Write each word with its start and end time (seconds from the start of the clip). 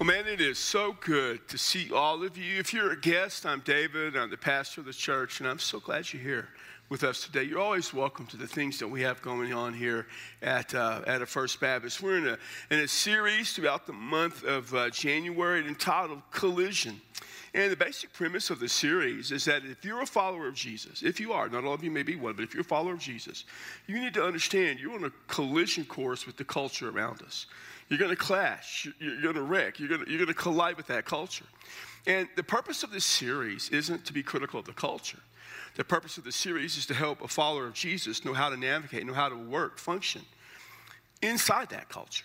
Well, 0.00 0.06
man, 0.06 0.26
it 0.26 0.40
is 0.40 0.58
so 0.58 0.96
good 1.00 1.46
to 1.48 1.58
see 1.58 1.92
all 1.92 2.24
of 2.24 2.38
you. 2.38 2.58
If 2.58 2.72
you're 2.72 2.92
a 2.92 2.98
guest, 2.98 3.44
I'm 3.44 3.60
David. 3.60 4.16
I'm 4.16 4.30
the 4.30 4.38
pastor 4.38 4.80
of 4.80 4.86
the 4.86 4.94
church, 4.94 5.40
and 5.40 5.46
I'm 5.46 5.58
so 5.58 5.78
glad 5.78 6.10
you're 6.10 6.22
here 6.22 6.48
with 6.88 7.04
us 7.04 7.22
today. 7.22 7.42
You're 7.42 7.60
always 7.60 7.92
welcome 7.92 8.24
to 8.28 8.38
the 8.38 8.46
things 8.46 8.78
that 8.78 8.88
we 8.88 9.02
have 9.02 9.20
going 9.20 9.52
on 9.52 9.74
here 9.74 10.06
at, 10.40 10.74
uh, 10.74 11.02
at 11.06 11.20
a 11.20 11.26
First 11.26 11.60
Baptist. 11.60 12.00
We're 12.00 12.16
in 12.16 12.28
a, 12.28 12.38
in 12.70 12.80
a 12.80 12.88
series 12.88 13.52
throughout 13.52 13.86
the 13.86 13.92
month 13.92 14.42
of 14.42 14.74
uh, 14.74 14.88
January 14.88 15.68
entitled 15.68 16.22
Collision. 16.30 16.98
And 17.52 17.70
the 17.70 17.76
basic 17.76 18.14
premise 18.14 18.48
of 18.48 18.58
the 18.58 18.70
series 18.70 19.32
is 19.32 19.44
that 19.44 19.66
if 19.66 19.84
you're 19.84 20.00
a 20.00 20.06
follower 20.06 20.48
of 20.48 20.54
Jesus, 20.54 21.02
if 21.02 21.20
you 21.20 21.34
are, 21.34 21.46
not 21.50 21.64
all 21.64 21.74
of 21.74 21.84
you 21.84 21.90
may 21.90 22.04
be 22.04 22.16
one, 22.16 22.32
but 22.32 22.42
if 22.44 22.54
you're 22.54 22.62
a 22.62 22.64
follower 22.64 22.94
of 22.94 23.00
Jesus, 23.00 23.44
you 23.86 24.00
need 24.00 24.14
to 24.14 24.24
understand 24.24 24.80
you're 24.80 24.94
on 24.94 25.04
a 25.04 25.12
collision 25.28 25.84
course 25.84 26.26
with 26.26 26.38
the 26.38 26.44
culture 26.44 26.88
around 26.88 27.20
us. 27.20 27.44
You're 27.90 27.98
going 27.98 28.10
to 28.10 28.16
clash. 28.16 28.88
You're 28.98 29.20
going 29.20 29.34
to 29.34 29.42
wreck. 29.42 29.78
You're 29.78 29.88
going 29.88 30.04
to, 30.04 30.10
you're 30.10 30.18
going 30.18 30.28
to 30.28 30.34
collide 30.34 30.76
with 30.76 30.86
that 30.86 31.04
culture. 31.04 31.44
And 32.06 32.28
the 32.36 32.42
purpose 32.42 32.82
of 32.82 32.90
this 32.90 33.04
series 33.04 33.68
isn't 33.70 34.06
to 34.06 34.12
be 34.12 34.22
critical 34.22 34.58
of 34.58 34.64
the 34.64 34.72
culture. 34.72 35.18
The 35.74 35.84
purpose 35.84 36.16
of 36.16 36.24
the 36.24 36.32
series 36.32 36.76
is 36.76 36.86
to 36.86 36.94
help 36.94 37.20
a 37.20 37.28
follower 37.28 37.66
of 37.66 37.74
Jesus 37.74 38.24
know 38.24 38.32
how 38.32 38.48
to 38.48 38.56
navigate, 38.56 39.04
know 39.04 39.12
how 39.12 39.28
to 39.28 39.36
work, 39.36 39.78
function 39.78 40.22
inside 41.20 41.68
that 41.70 41.88
culture. 41.88 42.24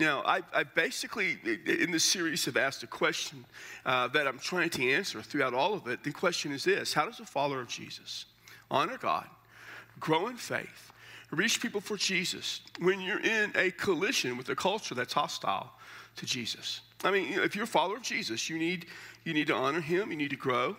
Now, 0.00 0.22
I, 0.26 0.40
I 0.52 0.64
basically, 0.64 1.38
in 1.66 1.92
this 1.92 2.02
series, 2.02 2.44
have 2.46 2.56
asked 2.56 2.82
a 2.82 2.88
question 2.88 3.44
uh, 3.86 4.08
that 4.08 4.26
I'm 4.26 4.40
trying 4.40 4.70
to 4.70 4.90
answer 4.90 5.22
throughout 5.22 5.54
all 5.54 5.74
of 5.74 5.86
it. 5.86 6.02
The 6.02 6.10
question 6.10 6.50
is 6.50 6.64
this 6.64 6.92
How 6.92 7.06
does 7.06 7.20
a 7.20 7.24
follower 7.24 7.60
of 7.60 7.68
Jesus 7.68 8.26
honor 8.70 8.98
God, 8.98 9.26
grow 10.00 10.26
in 10.26 10.36
faith, 10.36 10.92
reach 11.30 11.60
people 11.60 11.80
for 11.80 11.96
Jesus 11.96 12.60
when 12.78 13.00
you're 13.00 13.20
in 13.20 13.52
a 13.56 13.70
collision 13.72 14.36
with 14.36 14.48
a 14.48 14.56
culture 14.56 14.94
that's 14.94 15.12
hostile 15.12 15.72
to 16.16 16.26
Jesus. 16.26 16.80
I 17.02 17.10
mean, 17.10 17.32
if 17.32 17.54
you're 17.54 17.64
a 17.64 17.68
follower 17.68 17.96
of 17.96 18.02
Jesus, 18.02 18.48
you 18.48 18.58
need, 18.58 18.86
you 19.24 19.34
need 19.34 19.48
to 19.48 19.54
honor 19.54 19.80
him, 19.80 20.10
you 20.10 20.16
need 20.16 20.30
to 20.30 20.36
grow, 20.36 20.76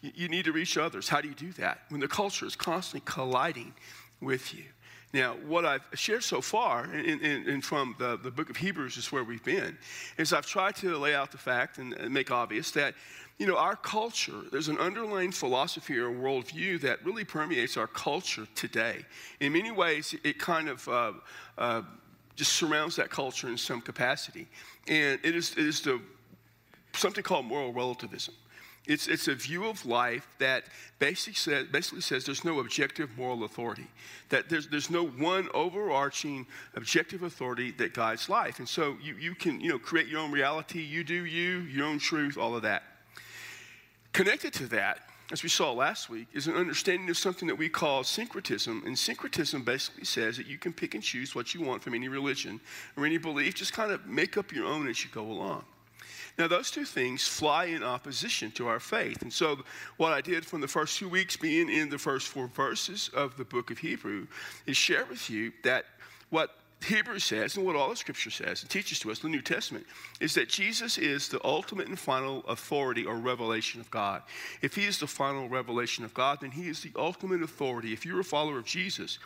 you, 0.00 0.12
you 0.14 0.28
need 0.28 0.44
to 0.46 0.52
reach 0.52 0.76
others. 0.78 1.08
How 1.08 1.20
do 1.20 1.28
you 1.28 1.34
do 1.34 1.52
that? 1.52 1.82
When 1.88 2.00
the 2.00 2.08
culture 2.08 2.46
is 2.46 2.56
constantly 2.56 3.02
colliding 3.04 3.74
with 4.20 4.54
you. 4.54 4.64
Now, 5.14 5.36
what 5.46 5.64
I've 5.64 5.82
shared 5.94 6.22
so 6.22 6.42
far, 6.42 6.84
and, 6.84 7.64
from 7.64 7.94
the, 7.98 8.18
the 8.22 8.30
book 8.30 8.50
of 8.50 8.56
Hebrews 8.56 8.98
is 8.98 9.10
where 9.10 9.24
we've 9.24 9.44
been, 9.44 9.78
is 10.18 10.34
I've 10.34 10.46
tried 10.46 10.76
to 10.76 10.98
lay 10.98 11.14
out 11.14 11.32
the 11.32 11.38
fact 11.38 11.78
and, 11.78 11.94
make 12.12 12.30
obvious 12.30 12.70
that 12.72 12.94
you 13.38 13.46
know, 13.46 13.56
our 13.56 13.76
culture, 13.76 14.42
there's 14.50 14.66
an 14.66 14.78
underlying 14.78 15.30
philosophy 15.30 15.96
or 15.96 16.10
worldview 16.10 16.80
that 16.80 17.04
really 17.04 17.24
permeates 17.24 17.76
our 17.76 17.86
culture 17.86 18.48
today. 18.56 19.04
In 19.38 19.52
many 19.52 19.70
ways, 19.70 20.14
it 20.24 20.40
kind 20.40 20.68
of 20.68 20.88
uh, 20.88 21.12
uh, 21.56 21.82
just 22.34 22.54
surrounds 22.54 22.96
that 22.96 23.10
culture 23.10 23.48
in 23.48 23.56
some 23.56 23.80
capacity. 23.80 24.48
And 24.88 25.20
it 25.22 25.36
is, 25.36 25.52
it 25.52 25.58
is 25.58 25.80
the, 25.82 26.00
something 26.94 27.22
called 27.22 27.46
moral 27.46 27.72
relativism. 27.72 28.34
It's, 28.88 29.06
it's 29.06 29.28
a 29.28 29.34
view 29.34 29.66
of 29.66 29.84
life 29.84 30.26
that 30.38 30.64
basically 30.98 31.34
says, 31.34 31.66
basically 31.66 32.00
says 32.00 32.24
there's 32.24 32.42
no 32.42 32.58
objective 32.60 33.10
moral 33.18 33.44
authority, 33.44 33.86
that 34.30 34.48
there's, 34.48 34.66
there's 34.66 34.88
no 34.88 35.06
one 35.06 35.48
overarching 35.52 36.46
objective 36.74 37.22
authority 37.22 37.70
that 37.72 37.92
guides 37.92 38.30
life. 38.30 38.60
And 38.60 38.68
so 38.68 38.96
you, 39.02 39.14
you 39.16 39.34
can 39.34 39.60
you 39.60 39.68
know, 39.68 39.78
create 39.78 40.08
your 40.08 40.20
own 40.20 40.32
reality, 40.32 40.80
you 40.80 41.04
do 41.04 41.26
you, 41.26 41.58
your 41.60 41.84
own 41.84 41.98
truth, 41.98 42.38
all 42.38 42.56
of 42.56 42.62
that. 42.62 42.82
Connected 44.14 44.54
to 44.54 44.66
that, 44.68 45.00
as 45.30 45.42
we 45.42 45.50
saw 45.50 45.70
last 45.70 46.08
week, 46.08 46.28
is 46.32 46.46
an 46.46 46.54
understanding 46.54 47.10
of 47.10 47.18
something 47.18 47.46
that 47.46 47.58
we 47.58 47.68
call 47.68 48.02
syncretism. 48.02 48.82
And 48.86 48.98
syncretism 48.98 49.64
basically 49.64 50.06
says 50.06 50.38
that 50.38 50.46
you 50.46 50.56
can 50.56 50.72
pick 50.72 50.94
and 50.94 51.02
choose 51.02 51.34
what 51.34 51.54
you 51.54 51.60
want 51.60 51.82
from 51.82 51.92
any 51.92 52.08
religion 52.08 52.58
or 52.96 53.04
any 53.04 53.18
belief, 53.18 53.54
just 53.54 53.74
kind 53.74 53.92
of 53.92 54.06
make 54.06 54.38
up 54.38 54.50
your 54.50 54.64
own 54.64 54.88
as 54.88 55.04
you 55.04 55.10
go 55.12 55.30
along. 55.30 55.66
Now, 56.38 56.46
those 56.46 56.70
two 56.70 56.84
things 56.84 57.26
fly 57.26 57.64
in 57.64 57.82
opposition 57.82 58.52
to 58.52 58.68
our 58.68 58.78
faith. 58.78 59.22
And 59.22 59.32
so, 59.32 59.58
what 59.96 60.12
I 60.12 60.20
did 60.20 60.46
from 60.46 60.60
the 60.60 60.68
first 60.68 60.96
two 60.96 61.08
weeks, 61.08 61.36
being 61.36 61.68
in 61.68 61.90
the 61.90 61.98
first 61.98 62.28
four 62.28 62.46
verses 62.46 63.10
of 63.12 63.36
the 63.36 63.44
book 63.44 63.72
of 63.72 63.78
Hebrew, 63.78 64.28
is 64.64 64.76
share 64.76 65.04
with 65.06 65.28
you 65.28 65.52
that 65.64 65.86
what 66.30 66.54
Hebrews 66.84 67.24
says, 67.24 67.56
and 67.56 67.66
what 67.66 67.74
all 67.74 67.90
the 67.90 67.96
scripture 67.96 68.30
says 68.30 68.62
and 68.62 68.70
teaches 68.70 69.00
to 69.00 69.10
us, 69.10 69.18
the 69.18 69.28
New 69.28 69.42
Testament, 69.42 69.84
is 70.20 70.34
that 70.34 70.48
Jesus 70.48 70.96
is 70.96 71.28
the 71.28 71.44
ultimate 71.44 71.88
and 71.88 71.98
final 71.98 72.44
authority 72.46 73.04
or 73.04 73.16
revelation 73.16 73.80
of 73.80 73.90
God. 73.90 74.22
If 74.62 74.76
he 74.76 74.84
is 74.84 75.00
the 75.00 75.08
final 75.08 75.48
revelation 75.48 76.04
of 76.04 76.14
God, 76.14 76.38
then 76.40 76.52
he 76.52 76.68
is 76.68 76.80
the 76.80 76.92
ultimate 76.94 77.42
authority. 77.42 77.92
If 77.92 78.06
you're 78.06 78.20
a 78.20 78.24
follower 78.24 78.58
of 78.58 78.64
Jesus, 78.64 79.18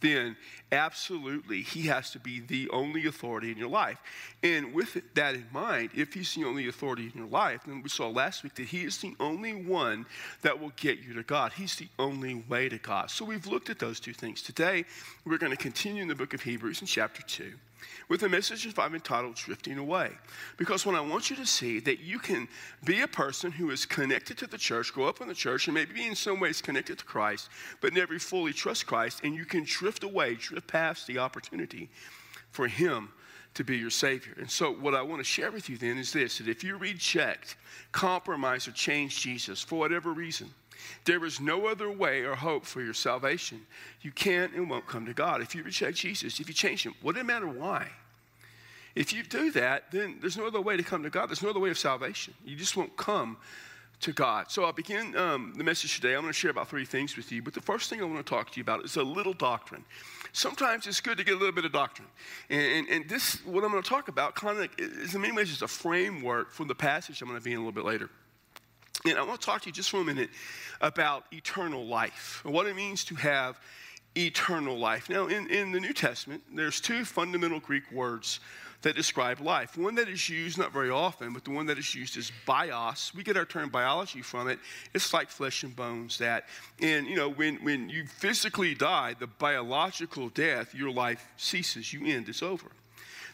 then 0.00 0.36
absolutely 0.72 1.62
he 1.62 1.82
has 1.82 2.10
to 2.10 2.18
be 2.18 2.40
the 2.40 2.68
only 2.70 3.06
authority 3.06 3.50
in 3.50 3.58
your 3.58 3.68
life. 3.68 3.98
And 4.42 4.72
with 4.74 5.00
that 5.14 5.34
in 5.34 5.46
mind, 5.52 5.90
if 5.94 6.14
he's 6.14 6.34
the 6.34 6.44
only 6.44 6.68
authority 6.68 7.10
in 7.12 7.20
your 7.20 7.28
life, 7.28 7.62
then 7.66 7.82
we 7.82 7.88
saw 7.88 8.08
last 8.08 8.42
week 8.42 8.54
that 8.56 8.66
he 8.66 8.84
is 8.84 8.98
the 8.98 9.14
only 9.20 9.54
one 9.54 10.06
that 10.42 10.60
will 10.60 10.72
get 10.76 11.00
you 11.00 11.14
to 11.14 11.22
God. 11.22 11.52
He's 11.52 11.76
the 11.76 11.88
only 11.98 12.44
way 12.48 12.68
to 12.68 12.78
God. 12.78 13.10
So 13.10 13.24
we've 13.24 13.46
looked 13.46 13.70
at 13.70 13.78
those 13.78 14.00
two 14.00 14.12
things. 14.12 14.42
Today, 14.42 14.84
we're 15.24 15.38
going 15.38 15.52
to 15.52 15.56
continue 15.56 16.02
in 16.02 16.08
the 16.08 16.14
book 16.14 16.34
of 16.34 16.42
Hebrews 16.42 16.80
in 16.80 16.86
chapter 16.86 17.22
2 17.22 17.52
with 18.08 18.22
a 18.22 18.28
message 18.28 18.66
I've 18.78 18.94
entitled 18.94 19.34
Drifting 19.34 19.78
Away. 19.78 20.10
Because 20.56 20.86
what 20.86 20.94
I 20.94 21.00
want 21.00 21.30
you 21.30 21.36
to 21.36 21.46
see 21.46 21.80
that 21.80 22.00
you 22.00 22.18
can 22.18 22.48
be 22.84 23.02
a 23.02 23.08
person 23.08 23.50
who 23.52 23.70
is 23.70 23.86
connected 23.86 24.38
to 24.38 24.46
the 24.46 24.58
church, 24.58 24.92
grow 24.92 25.08
up 25.08 25.20
in 25.20 25.28
the 25.28 25.34
church, 25.34 25.66
and 25.66 25.74
maybe 25.74 25.94
be 25.94 26.06
in 26.06 26.14
some 26.14 26.40
ways 26.40 26.62
connected 26.62 26.98
to 26.98 27.04
Christ, 27.04 27.48
but 27.80 27.92
never 27.92 28.18
fully 28.18 28.52
trust 28.52 28.86
Christ, 28.86 29.20
and 29.24 29.34
you 29.34 29.44
can 29.44 29.64
drift 29.64 30.04
away, 30.04 30.34
drift 30.34 30.66
past 30.66 31.06
the 31.06 31.18
opportunity 31.18 31.90
for 32.50 32.68
Him 32.68 33.10
to 33.54 33.64
be 33.64 33.76
your 33.76 33.90
Savior. 33.90 34.34
And 34.38 34.50
so, 34.50 34.72
what 34.72 34.94
I 34.94 35.02
want 35.02 35.20
to 35.20 35.24
share 35.24 35.50
with 35.50 35.68
you 35.68 35.76
then 35.76 35.98
is 35.98 36.12
this 36.12 36.38
that 36.38 36.48
if 36.48 36.62
you 36.62 36.76
reject, 36.76 37.56
compromise, 37.92 38.68
or 38.68 38.72
change 38.72 39.20
Jesus 39.20 39.62
for 39.62 39.78
whatever 39.78 40.12
reason, 40.12 40.48
there 41.04 41.24
is 41.24 41.40
no 41.40 41.66
other 41.66 41.90
way 41.90 42.22
or 42.22 42.34
hope 42.34 42.64
for 42.64 42.80
your 42.80 42.94
salvation. 42.94 43.66
You 44.02 44.12
can't 44.12 44.54
and 44.54 44.68
won't 44.68 44.86
come 44.86 45.06
to 45.06 45.14
God. 45.14 45.40
If 45.40 45.54
you 45.54 45.62
reject 45.62 45.96
Jesus, 45.96 46.40
if 46.40 46.48
you 46.48 46.54
change 46.54 46.84
Him, 46.84 46.94
what 47.02 47.14
does 47.14 47.22
it 47.22 47.26
matter 47.26 47.48
why? 47.48 47.88
If 48.94 49.12
you 49.12 49.22
do 49.22 49.52
that, 49.52 49.90
then 49.92 50.18
there's 50.20 50.36
no 50.36 50.46
other 50.46 50.60
way 50.60 50.76
to 50.76 50.82
come 50.82 51.02
to 51.04 51.10
God. 51.10 51.28
There's 51.28 51.42
no 51.42 51.50
other 51.50 51.60
way 51.60 51.70
of 51.70 51.78
salvation. 51.78 52.34
You 52.44 52.56
just 52.56 52.76
won't 52.76 52.96
come 52.96 53.36
to 54.00 54.12
God. 54.12 54.50
So 54.50 54.64
I'll 54.64 54.72
begin 54.72 55.16
um, 55.16 55.52
the 55.56 55.64
message 55.64 55.96
today. 55.96 56.14
I'm 56.14 56.22
going 56.22 56.32
to 56.32 56.38
share 56.38 56.50
about 56.50 56.68
three 56.68 56.84
things 56.84 57.16
with 57.16 57.32
you. 57.32 57.42
But 57.42 57.54
the 57.54 57.60
first 57.60 57.90
thing 57.90 58.00
I 58.00 58.04
want 58.04 58.24
to 58.24 58.28
talk 58.28 58.50
to 58.50 58.56
you 58.56 58.62
about 58.62 58.84
is 58.84 58.96
a 58.96 59.02
little 59.02 59.32
doctrine. 59.32 59.84
Sometimes 60.32 60.86
it's 60.86 61.00
good 61.00 61.18
to 61.18 61.24
get 61.24 61.34
a 61.34 61.38
little 61.38 61.54
bit 61.54 61.64
of 61.64 61.72
doctrine. 61.72 62.08
And, 62.48 62.60
and, 62.60 62.88
and 62.88 63.08
this, 63.08 63.44
what 63.44 63.64
I'm 63.64 63.70
going 63.70 63.82
to 63.82 63.88
talk 63.88 64.08
about, 64.08 64.34
kind 64.34 64.58
of 64.58 64.68
is 64.78 65.14
in 65.14 65.20
many 65.20 65.34
ways 65.34 65.48
just 65.48 65.62
a 65.62 65.68
framework 65.68 66.52
for 66.52 66.64
the 66.64 66.74
passage 66.74 67.20
I'm 67.22 67.28
going 67.28 67.40
to 67.40 67.44
be 67.44 67.52
in 67.52 67.56
a 67.56 67.60
little 67.60 67.72
bit 67.72 67.84
later. 67.84 68.08
And 69.04 69.16
I 69.16 69.22
want 69.22 69.40
to 69.40 69.46
talk 69.46 69.62
to 69.62 69.68
you 69.68 69.72
just 69.72 69.90
for 69.90 70.00
a 70.00 70.04
minute 70.04 70.30
about 70.80 71.24
eternal 71.32 71.86
life, 71.86 72.42
and 72.44 72.52
what 72.52 72.66
it 72.66 72.76
means 72.76 73.04
to 73.04 73.14
have 73.14 73.60
eternal 74.16 74.78
life. 74.78 75.08
Now, 75.08 75.26
in, 75.26 75.48
in 75.48 75.72
the 75.72 75.80
New 75.80 75.92
Testament, 75.92 76.42
there's 76.52 76.80
two 76.80 77.04
fundamental 77.04 77.60
Greek 77.60 77.90
words 77.92 78.40
that 78.82 78.94
describe 78.94 79.40
life. 79.40 79.76
One 79.76 79.96
that 79.96 80.08
is 80.08 80.28
used 80.28 80.56
not 80.56 80.72
very 80.72 80.90
often, 80.90 81.32
but 81.32 81.44
the 81.44 81.50
one 81.50 81.66
that 81.66 81.78
is 81.78 81.94
used 81.94 82.16
is 82.16 82.30
bios. 82.46 83.12
We 83.14 83.24
get 83.24 83.36
our 83.36 83.44
term 83.44 83.70
biology 83.70 84.22
from 84.22 84.48
it. 84.48 84.60
It's 84.94 85.12
like 85.12 85.30
flesh 85.30 85.64
and 85.64 85.74
bones 85.74 86.18
that. 86.18 86.46
And, 86.80 87.06
you 87.06 87.16
know, 87.16 87.28
when, 87.28 87.56
when 87.64 87.88
you 87.88 88.06
physically 88.06 88.74
die, 88.74 89.16
the 89.18 89.26
biological 89.26 90.28
death, 90.28 90.74
your 90.74 90.90
life 90.90 91.26
ceases, 91.36 91.92
you 91.92 92.06
end, 92.06 92.28
it's 92.28 92.42
over. 92.42 92.70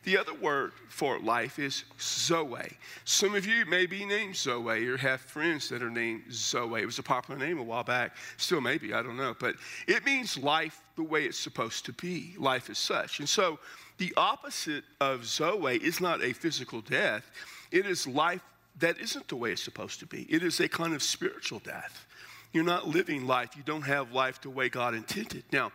The 0.02 0.18
other 0.18 0.34
word 0.34 0.72
for 0.88 1.18
life 1.20 1.58
is 1.58 1.84
Zoe. 2.00 2.76
Some 3.04 3.34
of 3.34 3.46
you 3.46 3.64
may 3.66 3.86
be 3.86 4.04
named 4.04 4.36
Zoe 4.36 4.86
or 4.86 4.96
have 4.96 5.20
friends 5.20 5.68
that 5.68 5.82
are 5.82 5.90
named 5.90 6.24
Zoe. 6.30 6.82
It 6.82 6.86
was 6.86 6.98
a 6.98 7.02
popular 7.02 7.38
name 7.38 7.58
a 7.58 7.62
while 7.62 7.84
back. 7.84 8.16
Still 8.36 8.60
maybe, 8.60 8.92
I 8.92 9.02
don't 9.02 9.16
know. 9.16 9.34
But 9.38 9.54
it 9.86 10.04
means 10.04 10.36
life 10.36 10.80
the 10.96 11.02
way 11.02 11.24
it's 11.24 11.38
supposed 11.38 11.86
to 11.86 11.92
be, 11.92 12.34
life 12.38 12.68
as 12.68 12.78
such. 12.78 13.20
And 13.20 13.28
so 13.28 13.58
the 13.98 14.12
opposite 14.16 14.84
of 15.00 15.24
Zoe 15.24 15.76
is 15.76 16.00
not 16.00 16.22
a 16.22 16.32
physical 16.32 16.80
death, 16.80 17.30
it 17.70 17.86
is 17.86 18.06
life 18.06 18.42
that 18.80 18.98
isn't 18.98 19.28
the 19.28 19.36
way 19.36 19.52
it's 19.52 19.62
supposed 19.62 20.00
to 20.00 20.06
be. 20.06 20.22
It 20.22 20.42
is 20.42 20.60
a 20.60 20.68
kind 20.68 20.94
of 20.94 21.02
spiritual 21.02 21.60
death. 21.60 22.06
You're 22.52 22.64
not 22.64 22.88
living 22.88 23.26
life, 23.26 23.56
you 23.56 23.62
don't 23.64 23.82
have 23.82 24.12
life 24.12 24.40
the 24.40 24.50
way 24.50 24.68
God 24.68 24.94
intended. 24.94 25.44
Now, 25.52 25.72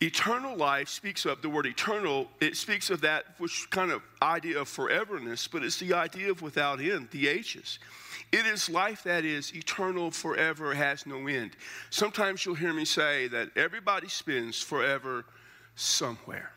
Eternal 0.00 0.56
life 0.56 0.88
speaks 0.88 1.24
of 1.24 1.42
the 1.42 1.48
word 1.48 1.66
eternal, 1.66 2.28
it 2.40 2.56
speaks 2.56 2.88
of 2.88 3.00
that 3.00 3.24
which 3.38 3.68
kind 3.70 3.90
of 3.90 4.00
idea 4.22 4.60
of 4.60 4.68
foreverness, 4.68 5.50
but 5.50 5.64
it's 5.64 5.78
the 5.78 5.92
idea 5.92 6.30
of 6.30 6.40
without 6.40 6.80
end, 6.80 7.08
the 7.10 7.26
ages. 7.26 7.80
It 8.30 8.46
is 8.46 8.68
life 8.68 9.02
that 9.04 9.24
is 9.24 9.52
eternal 9.54 10.12
forever, 10.12 10.72
has 10.72 11.04
no 11.04 11.26
end. 11.26 11.56
Sometimes 11.90 12.44
you'll 12.44 12.54
hear 12.54 12.72
me 12.72 12.84
say 12.84 13.26
that 13.28 13.50
everybody 13.56 14.08
spends 14.08 14.62
forever 14.62 15.24
somewhere. 15.74 16.52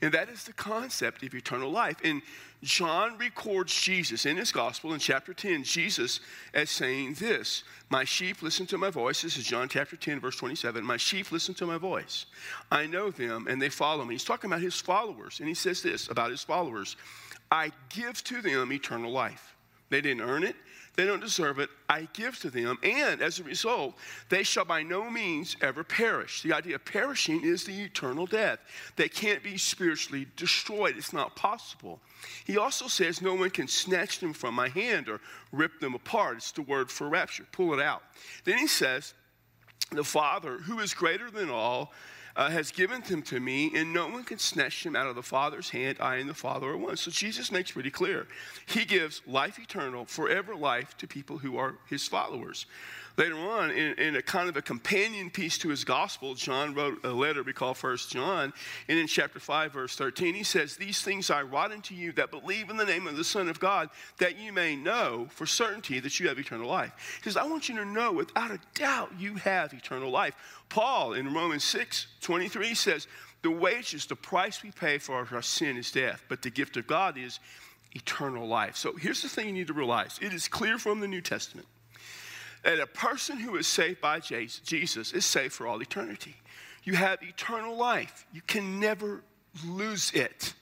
And 0.00 0.14
that 0.14 0.28
is 0.28 0.44
the 0.44 0.52
concept 0.52 1.22
of 1.24 1.34
eternal 1.34 1.70
life. 1.70 1.96
And 2.04 2.22
John 2.62 3.16
records 3.18 3.72
Jesus 3.72 4.26
in 4.26 4.36
his 4.36 4.50
gospel 4.50 4.92
in 4.92 4.98
chapter 4.98 5.32
10, 5.32 5.62
Jesus 5.62 6.18
as 6.52 6.70
saying 6.70 7.14
this 7.14 7.62
My 7.88 8.02
sheep 8.02 8.42
listen 8.42 8.66
to 8.66 8.78
my 8.78 8.90
voice. 8.90 9.22
This 9.22 9.36
is 9.36 9.44
John 9.44 9.68
chapter 9.68 9.96
10, 9.96 10.20
verse 10.20 10.36
27. 10.36 10.84
My 10.84 10.96
sheep 10.96 11.30
listen 11.30 11.54
to 11.54 11.66
my 11.66 11.78
voice. 11.78 12.26
I 12.72 12.86
know 12.86 13.10
them 13.10 13.46
and 13.48 13.62
they 13.62 13.68
follow 13.68 14.04
me. 14.04 14.14
He's 14.14 14.24
talking 14.24 14.50
about 14.50 14.62
his 14.62 14.80
followers. 14.80 15.38
And 15.38 15.48
he 15.48 15.54
says 15.54 15.82
this 15.82 16.08
about 16.08 16.30
his 16.30 16.42
followers 16.42 16.96
I 17.50 17.70
give 17.90 18.22
to 18.24 18.42
them 18.42 18.72
eternal 18.72 19.12
life. 19.12 19.54
They 19.90 20.00
didn't 20.00 20.22
earn 20.22 20.44
it, 20.44 20.56
they 20.98 21.06
don't 21.06 21.20
deserve 21.20 21.60
it. 21.60 21.70
I 21.88 22.08
give 22.12 22.40
to 22.40 22.50
them. 22.50 22.76
And 22.82 23.22
as 23.22 23.38
a 23.38 23.44
result, 23.44 23.94
they 24.30 24.42
shall 24.42 24.64
by 24.64 24.82
no 24.82 25.08
means 25.08 25.56
ever 25.60 25.84
perish. 25.84 26.42
The 26.42 26.52
idea 26.52 26.74
of 26.74 26.84
perishing 26.84 27.44
is 27.44 27.62
the 27.62 27.84
eternal 27.84 28.26
death. 28.26 28.58
They 28.96 29.08
can't 29.08 29.40
be 29.40 29.58
spiritually 29.58 30.26
destroyed, 30.34 30.96
it's 30.96 31.12
not 31.12 31.36
possible. 31.36 32.00
He 32.44 32.58
also 32.58 32.88
says, 32.88 33.22
No 33.22 33.36
one 33.36 33.50
can 33.50 33.68
snatch 33.68 34.18
them 34.18 34.32
from 34.32 34.56
my 34.56 34.70
hand 34.70 35.08
or 35.08 35.20
rip 35.52 35.78
them 35.78 35.94
apart. 35.94 36.38
It's 36.38 36.50
the 36.50 36.62
word 36.62 36.90
for 36.90 37.08
rapture. 37.08 37.46
Pull 37.52 37.74
it 37.74 37.80
out. 37.80 38.02
Then 38.42 38.58
he 38.58 38.66
says, 38.66 39.14
The 39.92 40.02
Father, 40.02 40.58
who 40.58 40.80
is 40.80 40.94
greater 40.94 41.30
than 41.30 41.48
all, 41.48 41.92
uh, 42.38 42.48
has 42.48 42.70
given 42.70 43.02
them 43.02 43.20
to 43.20 43.40
me, 43.40 43.72
and 43.74 43.92
no 43.92 44.06
one 44.06 44.22
can 44.22 44.38
snatch 44.38 44.84
them 44.84 44.94
out 44.94 45.08
of 45.08 45.16
the 45.16 45.22
Father's 45.22 45.70
hand. 45.70 45.98
I 46.00 46.16
and 46.16 46.30
the 46.30 46.34
Father 46.34 46.68
are 46.68 46.76
one. 46.76 46.96
So 46.96 47.10
Jesus 47.10 47.50
makes 47.50 47.72
pretty 47.72 47.90
clear. 47.90 48.28
He 48.66 48.84
gives 48.84 49.20
life 49.26 49.58
eternal, 49.58 50.04
forever 50.04 50.54
life 50.54 50.96
to 50.98 51.08
people 51.08 51.38
who 51.38 51.58
are 51.58 51.74
his 51.90 52.06
followers. 52.06 52.66
Later 53.18 53.36
on, 53.36 53.72
in, 53.72 53.94
in, 53.94 54.14
a 54.14 54.22
kind 54.22 54.48
of 54.48 54.56
a 54.56 54.62
companion 54.62 55.28
piece 55.28 55.58
to 55.58 55.70
his 55.70 55.82
gospel, 55.84 56.36
John 56.36 56.72
wrote 56.72 57.04
a 57.04 57.10
letter 57.10 57.42
we 57.42 57.52
call 57.52 57.74
First 57.74 58.12
John. 58.12 58.52
And 58.86 58.96
in 58.96 59.08
chapter 59.08 59.40
5, 59.40 59.72
verse 59.72 59.96
13, 59.96 60.34
he 60.36 60.44
says, 60.44 60.76
These 60.76 61.02
things 61.02 61.28
I 61.28 61.42
write 61.42 61.72
unto 61.72 61.96
you 61.96 62.12
that 62.12 62.30
believe 62.30 62.70
in 62.70 62.76
the 62.76 62.84
name 62.84 63.08
of 63.08 63.16
the 63.16 63.24
Son 63.24 63.48
of 63.48 63.58
God, 63.58 63.90
that 64.18 64.38
you 64.38 64.52
may 64.52 64.76
know 64.76 65.26
for 65.30 65.46
certainty 65.46 65.98
that 65.98 66.20
you 66.20 66.28
have 66.28 66.38
eternal 66.38 66.68
life. 66.68 66.92
He 67.16 67.28
says, 67.28 67.36
I 67.36 67.44
want 67.44 67.68
you 67.68 67.74
to 67.78 67.84
know 67.84 68.12
without 68.12 68.52
a 68.52 68.60
doubt 68.74 69.10
you 69.18 69.34
have 69.34 69.74
eternal 69.74 70.12
life. 70.12 70.36
Paul 70.68 71.14
in 71.14 71.34
Romans 71.34 71.64
6, 71.64 72.06
23 72.20 72.72
says, 72.74 73.08
The 73.42 73.50
wages, 73.50 74.06
the 74.06 74.14
price 74.14 74.62
we 74.62 74.70
pay 74.70 74.98
for 74.98 75.26
our 75.32 75.42
sin 75.42 75.76
is 75.76 75.90
death, 75.90 76.22
but 76.28 76.42
the 76.42 76.50
gift 76.50 76.76
of 76.76 76.86
God 76.86 77.18
is 77.18 77.40
eternal 77.96 78.46
life. 78.46 78.76
So 78.76 78.94
here's 78.94 79.22
the 79.22 79.28
thing 79.28 79.48
you 79.48 79.54
need 79.54 79.66
to 79.66 79.72
realize 79.72 80.20
it 80.22 80.32
is 80.32 80.46
clear 80.46 80.78
from 80.78 81.00
the 81.00 81.08
New 81.08 81.20
Testament 81.20 81.66
that 82.64 82.80
a 82.80 82.86
person 82.86 83.38
who 83.38 83.56
is 83.56 83.66
saved 83.66 84.00
by 84.00 84.20
Jesus 84.20 85.12
is 85.12 85.24
saved 85.24 85.52
for 85.52 85.66
all 85.66 85.80
eternity. 85.80 86.36
You 86.84 86.94
have 86.94 87.22
eternal 87.22 87.76
life. 87.76 88.26
You 88.32 88.42
can 88.46 88.80
never 88.80 89.22
lose 89.64 90.10
it. 90.12 90.54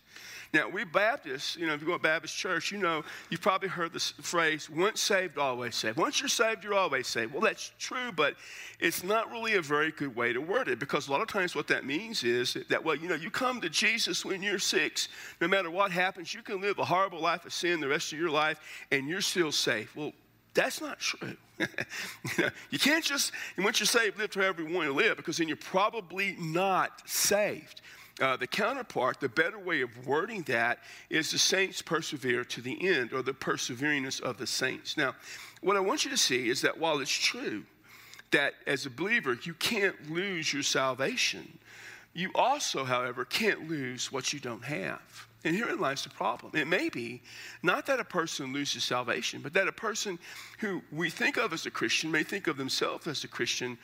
Now, 0.52 0.68
we 0.68 0.84
Baptists, 0.84 1.56
you 1.56 1.66
know, 1.66 1.74
if 1.74 1.80
you 1.80 1.86
go 1.86 1.94
to 1.94 1.98
Baptist 1.98 2.36
church, 2.36 2.70
you 2.72 2.78
know, 2.78 3.04
you've 3.30 3.42
probably 3.42 3.68
heard 3.68 3.92
this 3.92 4.12
phrase, 4.22 4.70
once 4.70 5.00
saved, 5.00 5.38
always 5.38 5.74
saved. 5.74 5.98
Once 5.98 6.20
you're 6.20 6.28
saved, 6.28 6.64
you're 6.64 6.74
always 6.74 7.06
saved. 7.06 7.32
Well, 7.32 7.42
that's 7.42 7.72
true, 7.78 8.10
but 8.10 8.36
it's 8.80 9.02
not 9.02 9.30
really 9.30 9.56
a 9.56 9.60
very 9.60 9.90
good 9.90 10.14
way 10.14 10.32
to 10.32 10.38
word 10.38 10.68
it 10.68 10.78
because 10.78 11.08
a 11.08 11.12
lot 11.12 11.20
of 11.20 11.28
times 11.28 11.54
what 11.54 11.66
that 11.68 11.84
means 11.84 12.24
is 12.24 12.56
that, 12.70 12.82
well, 12.82 12.94
you 12.94 13.08
know, 13.08 13.16
you 13.16 13.30
come 13.30 13.60
to 13.60 13.68
Jesus 13.68 14.24
when 14.24 14.42
you're 14.42 14.58
six. 14.58 15.08
No 15.40 15.48
matter 15.48 15.70
what 15.70 15.90
happens, 15.90 16.32
you 16.32 16.42
can 16.42 16.60
live 16.60 16.78
a 16.78 16.84
horrible 16.84 17.20
life 17.20 17.44
of 17.44 17.52
sin 17.52 17.80
the 17.80 17.88
rest 17.88 18.12
of 18.12 18.18
your 18.18 18.30
life 18.30 18.58
and 18.90 19.08
you're 19.08 19.20
still 19.20 19.52
safe. 19.52 19.94
Well, 19.94 20.12
that's 20.56 20.80
not 20.80 20.98
true. 20.98 21.36
you, 21.58 21.66
know, 22.38 22.50
you 22.70 22.78
can't 22.78 23.04
just, 23.04 23.32
once 23.56 23.78
you're 23.78 23.86
saved, 23.86 24.18
live 24.18 24.34
however 24.34 24.62
you 24.62 24.74
want 24.74 24.88
to 24.88 24.94
live 24.94 25.16
because 25.16 25.36
then 25.36 25.46
you're 25.46 25.56
probably 25.56 26.36
not 26.38 27.08
saved. 27.08 27.82
Uh, 28.20 28.36
the 28.36 28.46
counterpart, 28.46 29.20
the 29.20 29.28
better 29.28 29.58
way 29.58 29.82
of 29.82 30.06
wording 30.06 30.42
that 30.42 30.78
is 31.10 31.30
the 31.30 31.38
saints 31.38 31.82
persevere 31.82 32.44
to 32.44 32.62
the 32.62 32.88
end, 32.88 33.12
or 33.12 33.20
the 33.20 33.34
perseveringness 33.34 34.22
of 34.22 34.38
the 34.38 34.46
saints. 34.46 34.96
Now, 34.96 35.14
what 35.60 35.76
I 35.76 35.80
want 35.80 36.04
you 36.04 36.10
to 36.10 36.16
see 36.16 36.48
is 36.48 36.62
that 36.62 36.78
while 36.78 37.00
it's 37.00 37.10
true 37.10 37.64
that 38.30 38.54
as 38.66 38.86
a 38.86 38.90
believer 38.90 39.38
you 39.42 39.52
can't 39.54 40.10
lose 40.10 40.52
your 40.52 40.62
salvation, 40.62 41.58
you 42.14 42.30
also, 42.34 42.84
however, 42.84 43.26
can't 43.26 43.68
lose 43.68 44.10
what 44.10 44.32
you 44.32 44.40
don't 44.40 44.64
have. 44.64 45.26
And 45.46 45.54
herein 45.54 45.78
lies 45.78 46.02
the 46.02 46.10
problem. 46.10 46.56
It 46.56 46.66
may 46.66 46.88
be 46.88 47.22
not 47.62 47.86
that 47.86 48.00
a 48.00 48.04
person 48.04 48.52
loses 48.52 48.82
salvation, 48.82 49.42
but 49.42 49.54
that 49.54 49.68
a 49.68 49.72
person 49.72 50.18
who 50.58 50.82
we 50.90 51.08
think 51.08 51.36
of 51.36 51.52
as 51.52 51.64
a 51.66 51.70
Christian 51.70 52.10
may 52.10 52.24
think 52.24 52.48
of 52.48 52.56
themselves 52.56 53.06
as 53.06 53.22
a 53.22 53.28
Christian 53.28 53.78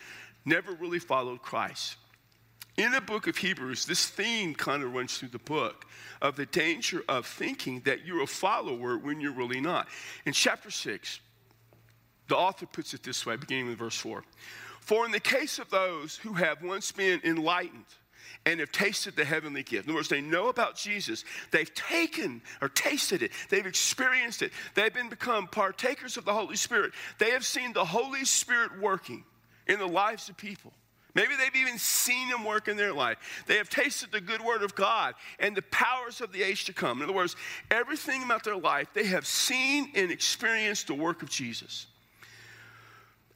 never 0.44 0.72
really 0.72 0.98
followed 0.98 1.40
Christ. 1.40 1.94
In 2.76 2.90
the 2.90 3.00
book 3.00 3.28
of 3.28 3.36
Hebrews, 3.36 3.86
this 3.86 4.08
theme 4.08 4.56
kind 4.56 4.82
of 4.82 4.92
runs 4.92 5.16
through 5.16 5.28
the 5.28 5.38
book 5.38 5.86
of 6.20 6.34
the 6.34 6.46
danger 6.46 7.04
of 7.08 7.26
thinking 7.26 7.80
that 7.84 8.04
you're 8.04 8.24
a 8.24 8.26
follower 8.26 8.98
when 8.98 9.20
you're 9.20 9.30
really 9.30 9.60
not. 9.60 9.86
In 10.26 10.32
chapter 10.32 10.70
6, 10.70 11.20
the 12.26 12.36
author 12.36 12.66
puts 12.66 12.92
it 12.92 13.04
this 13.04 13.24
way, 13.24 13.36
beginning 13.36 13.68
with 13.68 13.78
verse 13.78 13.96
4 13.98 14.24
For 14.80 15.06
in 15.06 15.12
the 15.12 15.20
case 15.20 15.60
of 15.60 15.70
those 15.70 16.16
who 16.16 16.32
have 16.32 16.60
once 16.60 16.90
been 16.90 17.20
enlightened, 17.22 17.84
and 18.44 18.60
have 18.60 18.72
tasted 18.72 19.16
the 19.16 19.24
heavenly 19.24 19.62
gift. 19.62 19.84
In 19.84 19.90
other 19.90 19.98
words, 19.98 20.08
they 20.08 20.20
know 20.20 20.48
about 20.48 20.76
Jesus. 20.76 21.24
They've 21.50 21.72
taken 21.74 22.42
or 22.60 22.68
tasted 22.68 23.22
it. 23.22 23.32
They've 23.50 23.66
experienced 23.66 24.42
it. 24.42 24.52
They've 24.74 24.92
been 24.92 25.08
become 25.08 25.46
partakers 25.46 26.16
of 26.16 26.24
the 26.24 26.32
Holy 26.32 26.56
Spirit. 26.56 26.92
They 27.18 27.30
have 27.30 27.44
seen 27.44 27.72
the 27.72 27.84
Holy 27.84 28.24
Spirit 28.24 28.80
working 28.80 29.24
in 29.66 29.78
the 29.78 29.86
lives 29.86 30.28
of 30.28 30.36
people. 30.36 30.72
Maybe 31.14 31.34
they've 31.36 31.62
even 31.62 31.78
seen 31.78 32.28
him 32.28 32.44
work 32.44 32.68
in 32.68 32.76
their 32.76 32.92
life. 32.92 33.44
They 33.46 33.58
have 33.58 33.68
tasted 33.68 34.10
the 34.12 34.20
good 34.20 34.40
word 34.40 34.62
of 34.62 34.74
God 34.74 35.14
and 35.38 35.54
the 35.54 35.62
powers 35.62 36.22
of 36.22 36.32
the 36.32 36.42
age 36.42 36.64
to 36.64 36.72
come. 36.72 36.98
In 36.98 37.04
other 37.04 37.12
words, 37.12 37.36
everything 37.70 38.22
about 38.22 38.44
their 38.44 38.56
life, 38.56 38.88
they 38.94 39.06
have 39.06 39.26
seen 39.26 39.92
and 39.94 40.10
experienced 40.10 40.86
the 40.86 40.94
work 40.94 41.22
of 41.22 41.28
Jesus. 41.28 41.86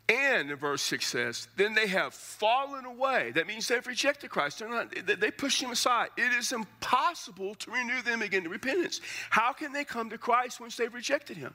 And 0.09 0.57
verse 0.57 0.83
6 0.83 1.05
says, 1.05 1.49
then 1.57 1.75
they 1.75 1.89
have 1.89 2.15
fallen 2.15 2.85
away. 2.85 3.33
That 3.33 3.49
means 3.49 3.67
they've 3.67 3.85
rejected 3.85 4.31
Christ. 4.31 4.61
They're 4.61 4.69
not, 4.69 4.95
they 5.05 5.33
pushed 5.33 5.61
him 5.61 5.73
aside. 5.73 6.11
It 6.17 6.33
is 6.33 6.53
impossible 6.53 7.57
to 7.57 7.71
renew 7.73 8.01
them 8.03 8.23
again 8.23 8.45
to 8.45 8.49
repentance. 8.49 9.01
How 9.31 9.53
can 9.53 9.73
they 9.73 9.83
come 9.83 10.11
to 10.11 10.19
Christ 10.19 10.61
once 10.61 10.77
they've 10.77 10.95
rejected 10.95 11.37
him? 11.37 11.55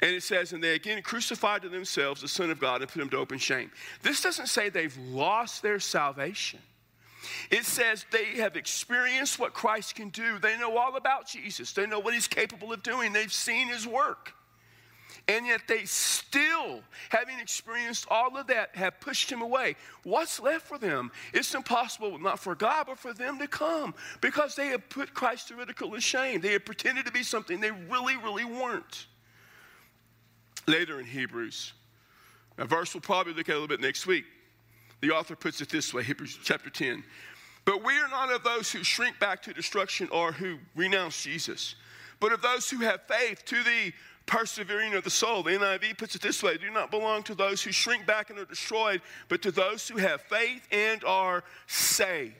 And 0.00 0.14
it 0.14 0.22
says, 0.22 0.52
and 0.54 0.64
they 0.64 0.74
again 0.74 1.02
crucified 1.02 1.62
to 1.62 1.68
themselves 1.68 2.22
the 2.22 2.28
Son 2.28 2.50
of 2.50 2.60
God 2.60 2.80
and 2.80 2.90
put 2.90 3.02
him 3.02 3.10
to 3.10 3.18
open 3.18 3.38
shame. 3.38 3.70
This 4.02 4.22
doesn't 4.22 4.48
say 4.48 4.70
they've 4.70 4.96
lost 4.96 5.62
their 5.62 5.80
salvation. 5.80 6.60
It 7.50 7.64
says 7.64 8.06
they 8.10 8.36
have 8.36 8.56
experienced 8.56 9.38
what 9.38 9.52
Christ 9.52 9.96
can 9.96 10.10
do. 10.10 10.38
They 10.38 10.56
know 10.58 10.76
all 10.78 10.96
about 10.96 11.26
Jesus. 11.26 11.72
They 11.72 11.86
know 11.86 11.98
what 11.98 12.14
he's 12.14 12.28
capable 12.28 12.72
of 12.72 12.82
doing. 12.82 13.12
They've 13.12 13.32
seen 13.32 13.68
his 13.68 13.86
work. 13.86 14.32
And 15.28 15.44
yet 15.44 15.62
they 15.66 15.84
still, 15.86 16.82
having 17.08 17.40
experienced 17.40 18.06
all 18.08 18.36
of 18.36 18.46
that, 18.46 18.76
have 18.76 19.00
pushed 19.00 19.30
him 19.30 19.42
away. 19.42 19.74
What's 20.04 20.38
left 20.38 20.66
for 20.66 20.78
them? 20.78 21.10
It's 21.32 21.52
impossible, 21.52 22.16
not 22.18 22.38
for 22.38 22.54
God, 22.54 22.86
but 22.86 22.98
for 22.98 23.12
them 23.12 23.38
to 23.38 23.48
come 23.48 23.94
because 24.20 24.54
they 24.54 24.68
have 24.68 24.88
put 24.88 25.14
Christ 25.14 25.48
to 25.48 25.56
ridicule 25.56 25.94
and 25.94 26.02
shame. 26.02 26.40
They 26.40 26.52
have 26.52 26.64
pretended 26.64 27.06
to 27.06 27.12
be 27.12 27.24
something 27.24 27.60
they 27.60 27.72
really, 27.72 28.16
really 28.16 28.44
weren't. 28.44 29.06
Later 30.68 31.00
in 31.00 31.06
Hebrews, 31.06 31.72
a 32.58 32.64
verse 32.64 32.94
we'll 32.94 33.00
probably 33.00 33.34
look 33.34 33.48
at 33.48 33.52
a 33.52 33.58
little 33.58 33.68
bit 33.68 33.80
next 33.80 34.06
week. 34.06 34.24
The 35.00 35.10
author 35.10 35.34
puts 35.34 35.60
it 35.60 35.68
this 35.68 35.92
way 35.92 36.04
Hebrews 36.04 36.38
chapter 36.42 36.70
10. 36.70 37.02
But 37.64 37.84
we 37.84 37.98
are 37.98 38.08
not 38.08 38.32
of 38.32 38.44
those 38.44 38.70
who 38.70 38.84
shrink 38.84 39.18
back 39.18 39.42
to 39.42 39.52
destruction 39.52 40.08
or 40.12 40.30
who 40.30 40.58
renounce 40.76 41.20
Jesus, 41.20 41.74
but 42.20 42.32
of 42.32 42.40
those 42.40 42.70
who 42.70 42.78
have 42.78 43.00
faith 43.08 43.44
to 43.46 43.62
the 43.64 43.92
persevering 44.26 44.94
of 44.94 45.04
the 45.04 45.10
soul. 45.10 45.42
The 45.42 45.52
NIV 45.52 45.98
puts 45.98 46.14
it 46.14 46.22
this 46.22 46.42
way 46.42 46.56
do 46.56 46.70
not 46.70 46.90
belong 46.90 47.22
to 47.24 47.34
those 47.34 47.62
who 47.62 47.72
shrink 47.72 48.06
back 48.06 48.30
and 48.30 48.38
are 48.38 48.44
destroyed, 48.44 49.00
but 49.28 49.42
to 49.42 49.50
those 49.50 49.88
who 49.88 49.98
have 49.98 50.20
faith 50.22 50.66
and 50.70 51.02
are 51.04 51.44
saved. 51.66 52.34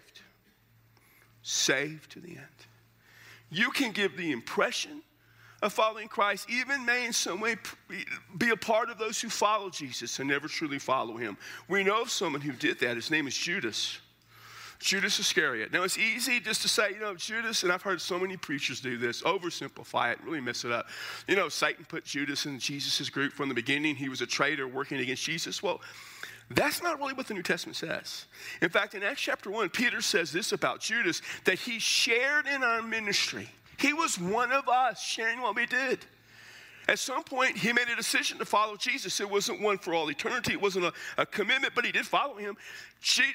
Saved 1.42 2.10
to 2.12 2.20
the 2.20 2.30
end. 2.30 2.66
You 3.50 3.70
can 3.70 3.92
give 3.92 4.16
the 4.16 4.32
impression 4.32 5.02
of 5.62 5.72
following 5.72 6.08
Christ, 6.08 6.50
even 6.50 6.84
may 6.84 7.06
in 7.06 7.12
some 7.12 7.40
way 7.40 7.56
be 8.36 8.50
a 8.50 8.56
part 8.56 8.90
of 8.90 8.98
those 8.98 9.20
who 9.20 9.28
follow 9.28 9.70
Jesus 9.70 10.18
and 10.18 10.28
never 10.28 10.48
truly 10.48 10.78
follow 10.78 11.16
him. 11.16 11.38
We 11.68 11.82
know 11.82 12.02
of 12.02 12.10
someone 12.10 12.42
who 12.42 12.52
did 12.52 12.78
that. 12.80 12.96
His 12.96 13.10
name 13.10 13.26
is 13.26 13.36
Judas. 13.36 13.98
Judas 14.78 15.18
Iscariot. 15.18 15.72
Now, 15.72 15.82
it's 15.82 15.98
easy 15.98 16.40
just 16.40 16.62
to 16.62 16.68
say, 16.68 16.90
you 16.90 17.00
know, 17.00 17.14
Judas, 17.14 17.62
and 17.62 17.72
I've 17.72 17.82
heard 17.82 18.00
so 18.00 18.18
many 18.18 18.36
preachers 18.36 18.80
do 18.80 18.98
this, 18.98 19.22
oversimplify 19.22 20.12
it, 20.12 20.18
really 20.24 20.40
mess 20.40 20.64
it 20.64 20.72
up. 20.72 20.86
You 21.26 21.36
know, 21.36 21.48
Satan 21.48 21.84
put 21.88 22.04
Judas 22.04 22.46
in 22.46 22.58
Jesus' 22.58 23.08
group 23.08 23.32
from 23.32 23.48
the 23.48 23.54
beginning. 23.54 23.96
He 23.96 24.08
was 24.08 24.20
a 24.20 24.26
traitor 24.26 24.68
working 24.68 24.98
against 24.98 25.24
Jesus. 25.24 25.62
Well, 25.62 25.80
that's 26.50 26.82
not 26.82 26.98
really 26.98 27.14
what 27.14 27.26
the 27.26 27.34
New 27.34 27.42
Testament 27.42 27.76
says. 27.76 28.26
In 28.62 28.68
fact, 28.68 28.94
in 28.94 29.02
Acts 29.02 29.20
chapter 29.20 29.50
1, 29.50 29.70
Peter 29.70 30.00
says 30.00 30.30
this 30.30 30.52
about 30.52 30.80
Judas 30.80 31.20
that 31.44 31.58
he 31.58 31.78
shared 31.78 32.46
in 32.46 32.62
our 32.62 32.82
ministry. 32.82 33.48
He 33.78 33.92
was 33.92 34.18
one 34.18 34.52
of 34.52 34.68
us 34.68 35.02
sharing 35.02 35.40
what 35.40 35.56
we 35.56 35.66
did. 35.66 35.98
At 36.88 36.98
some 37.00 37.24
point, 37.24 37.56
he 37.56 37.72
made 37.72 37.88
a 37.88 37.96
decision 37.96 38.38
to 38.38 38.44
follow 38.44 38.76
Jesus. 38.76 39.20
It 39.20 39.28
wasn't 39.28 39.60
one 39.60 39.78
for 39.78 39.92
all 39.92 40.08
eternity, 40.08 40.52
it 40.52 40.60
wasn't 40.60 40.86
a, 40.86 40.92
a 41.18 41.26
commitment, 41.26 41.74
but 41.74 41.84
he 41.84 41.92
did 41.92 42.06
follow 42.06 42.36
him. 42.36 42.56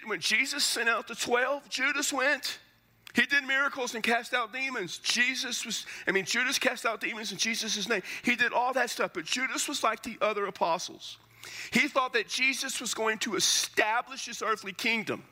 When 0.05 0.19
Jesus 0.19 0.63
sent 0.63 0.87
out 0.87 1.07
the 1.07 1.15
12, 1.15 1.69
Judas 1.69 2.13
went. 2.13 2.59
He 3.13 3.25
did 3.25 3.43
miracles 3.43 3.93
and 3.93 4.01
cast 4.01 4.33
out 4.33 4.53
demons. 4.53 4.97
Jesus 4.99 5.65
was, 5.65 5.85
I 6.07 6.11
mean, 6.11 6.23
Judas 6.23 6.57
cast 6.57 6.85
out 6.85 7.01
demons 7.01 7.33
in 7.33 7.37
Jesus' 7.37 7.89
name. 7.89 8.03
He 8.23 8.37
did 8.37 8.53
all 8.53 8.71
that 8.73 8.89
stuff, 8.89 9.11
but 9.13 9.25
Judas 9.25 9.67
was 9.67 9.83
like 9.83 10.01
the 10.01 10.17
other 10.21 10.45
apostles. 10.45 11.17
He 11.71 11.89
thought 11.89 12.13
that 12.13 12.29
Jesus 12.29 12.79
was 12.79 12.93
going 12.93 13.17
to 13.19 13.35
establish 13.35 14.27
his 14.27 14.41
earthly 14.41 14.71
kingdom. 14.71 15.23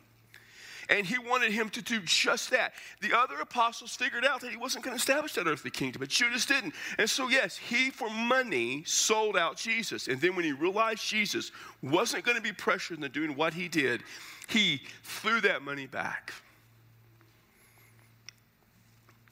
And 0.90 1.06
he 1.06 1.20
wanted 1.20 1.52
him 1.52 1.70
to 1.70 1.82
do 1.84 2.00
just 2.04 2.50
that. 2.50 2.74
The 3.00 3.16
other 3.16 3.36
apostles 3.36 3.96
figured 3.96 4.26
out 4.26 4.42
that 4.42 4.50
he 4.50 4.58
wasn't 4.58 4.84
going 4.84 4.98
to 4.98 5.00
establish 5.00 5.34
that 5.34 5.46
earthly 5.46 5.70
kingdom, 5.70 6.00
but 6.00 6.10
Judas 6.10 6.48
didn't. 6.48 6.74
And 6.98 7.08
so, 7.08 7.30
yes, 7.30 7.56
he 7.58 7.92
for 7.92 8.10
money 8.10 8.84
sold 8.86 9.38
out 9.38 9.56
Jesus. 9.56 10.08
And 10.08 10.20
then 10.20 10.36
when 10.36 10.46
he 10.46 10.52
realized 10.52 11.06
Jesus 11.06 11.52
wasn't 11.84 12.26
going 12.26 12.38
to 12.38 12.42
be 12.44 12.52
pressured 12.52 12.98
into 12.98 13.10
doing 13.10 13.36
what 13.36 13.54
he 13.54 13.68
did, 13.68 14.04
he 14.48 14.82
threw 15.04 15.40
that 15.42 15.62
money 15.62 15.86
back. 15.86 16.34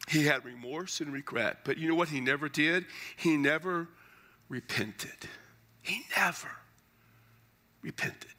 He 0.08 0.26
had 0.26 0.46
remorse 0.46 1.02
and 1.02 1.12
regret. 1.12 1.60
But 1.66 1.78
you 1.78 1.90
know 1.90 1.96
what 1.96 2.10
he 2.10 2.22
never 2.22 2.48
did? 2.48 2.86
He 3.18 3.36
never 3.36 3.90
repented. 4.48 5.28
He 5.82 6.04
never 6.16 6.52
repented. 7.82 8.37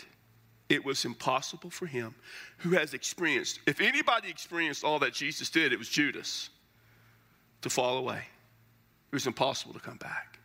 It 0.69 0.85
was 0.85 1.05
impossible 1.05 1.71
for 1.71 1.87
him 1.87 2.15
who 2.59 2.71
has 2.71 2.93
experienced, 2.93 3.61
if 3.67 3.81
anybody 3.81 4.29
experienced 4.29 4.85
all 4.85 4.99
that 4.99 5.15
Jesus 5.15 5.49
did, 5.49 5.73
it 5.73 5.79
was 5.79 5.89
Judas 5.89 6.51
to 7.63 7.71
fall 7.71 7.99
away. 7.99 8.23
It 9.11 9.15
was 9.15 9.27
impossible 9.27 9.73
to 9.75 9.81
come 9.81 9.97
back. 9.97 10.39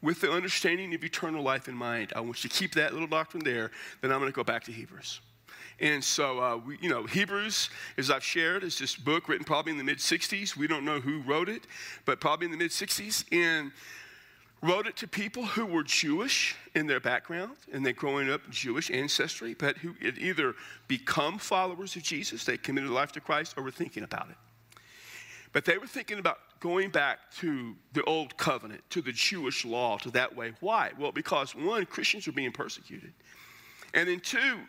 With 0.00 0.20
the 0.20 0.32
understanding 0.32 0.94
of 0.94 1.04
eternal 1.04 1.42
life 1.42 1.68
in 1.68 1.74
mind, 1.74 2.12
I 2.16 2.20
want 2.20 2.42
you 2.42 2.50
to 2.50 2.56
keep 2.56 2.74
that 2.74 2.92
little 2.92 3.06
doctrine 3.06 3.44
there, 3.44 3.70
then 4.00 4.10
I'm 4.10 4.18
going 4.18 4.32
to 4.32 4.34
go 4.34 4.42
back 4.42 4.64
to 4.64 4.72
Hebrews. 4.72 5.20
And 5.78 6.02
so, 6.02 6.40
uh, 6.40 6.56
we, 6.56 6.78
you 6.80 6.88
know, 6.88 7.04
Hebrews, 7.04 7.70
as 7.98 8.10
I've 8.10 8.24
shared, 8.24 8.64
is 8.64 8.78
this 8.78 8.96
book 8.96 9.28
written 9.28 9.44
probably 9.44 9.72
in 9.72 9.78
the 9.78 9.84
mid 9.84 9.98
60s. 9.98 10.56
We 10.56 10.66
don't 10.66 10.84
know 10.84 11.00
who 11.00 11.20
wrote 11.22 11.48
it, 11.48 11.66
but 12.04 12.20
probably 12.20 12.46
in 12.46 12.50
the 12.50 12.56
mid 12.56 12.70
60s. 12.70 13.24
And 13.32 13.72
wrote 14.62 14.86
it 14.86 14.96
to 14.96 15.08
people 15.08 15.44
who 15.44 15.66
were 15.66 15.82
Jewish 15.82 16.54
in 16.74 16.86
their 16.86 17.00
background 17.00 17.56
and 17.72 17.84
they're 17.84 17.92
growing 17.92 18.30
up 18.30 18.48
Jewish 18.48 18.90
ancestry, 18.90 19.54
but 19.54 19.76
who 19.76 19.94
had 20.00 20.18
either 20.18 20.54
become 20.86 21.38
followers 21.38 21.96
of 21.96 22.02
Jesus, 22.02 22.44
they 22.44 22.56
committed 22.56 22.90
life 22.90 23.12
to 23.12 23.20
Christ, 23.20 23.54
or 23.56 23.64
were 23.64 23.72
thinking 23.72 24.04
about 24.04 24.30
it. 24.30 24.36
But 25.52 25.64
they 25.64 25.78
were 25.78 25.86
thinking 25.86 26.18
about 26.18 26.38
going 26.60 26.90
back 26.90 27.18
to 27.38 27.74
the 27.92 28.04
old 28.04 28.36
covenant, 28.36 28.82
to 28.90 29.02
the 29.02 29.12
Jewish 29.12 29.64
law, 29.64 29.98
to 29.98 30.10
that 30.12 30.34
way. 30.34 30.52
Why? 30.60 30.92
Well, 30.98 31.12
because 31.12 31.54
one, 31.54 31.84
Christians 31.84 32.26
were 32.26 32.32
being 32.32 32.52
persecuted. 32.52 33.12
And 33.92 34.08
then 34.08 34.20
two, 34.20 34.60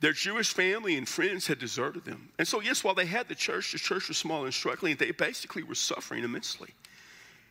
their 0.00 0.12
Jewish 0.12 0.52
family 0.52 0.96
and 0.96 1.08
friends 1.08 1.46
had 1.46 1.60
deserted 1.60 2.04
them. 2.04 2.30
And 2.38 2.46
so, 2.46 2.60
yes, 2.60 2.82
while 2.82 2.94
they 2.94 3.06
had 3.06 3.28
the 3.28 3.36
church, 3.36 3.70
the 3.70 3.78
church 3.78 4.08
was 4.08 4.18
small 4.18 4.44
and 4.44 4.52
struggling, 4.52 4.96
they 4.96 5.12
basically 5.12 5.62
were 5.62 5.76
suffering 5.76 6.24
immensely. 6.24 6.70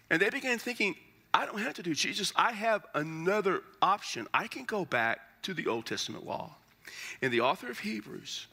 And 0.10 0.22
they 0.22 0.30
began 0.30 0.60
thinking, 0.60 0.96
I 1.34 1.46
don't 1.46 1.60
have 1.60 1.76
to 1.76 1.84
do 1.84 1.94
Jesus. 1.94 2.34
I 2.36 2.52
have 2.52 2.86
another 2.94 3.62
option. 3.82 4.28
I 4.34 4.48
can 4.48 4.66
go 4.66 4.86
back 4.86 5.20
to 5.44 5.54
the 5.54 5.68
Old 5.68 5.86
Testament 5.86 6.26
law. 6.26 6.56
And 7.22 7.32
the 7.32 7.42
author 7.42 7.70
of 7.70 7.80
Hebrews 7.80 8.48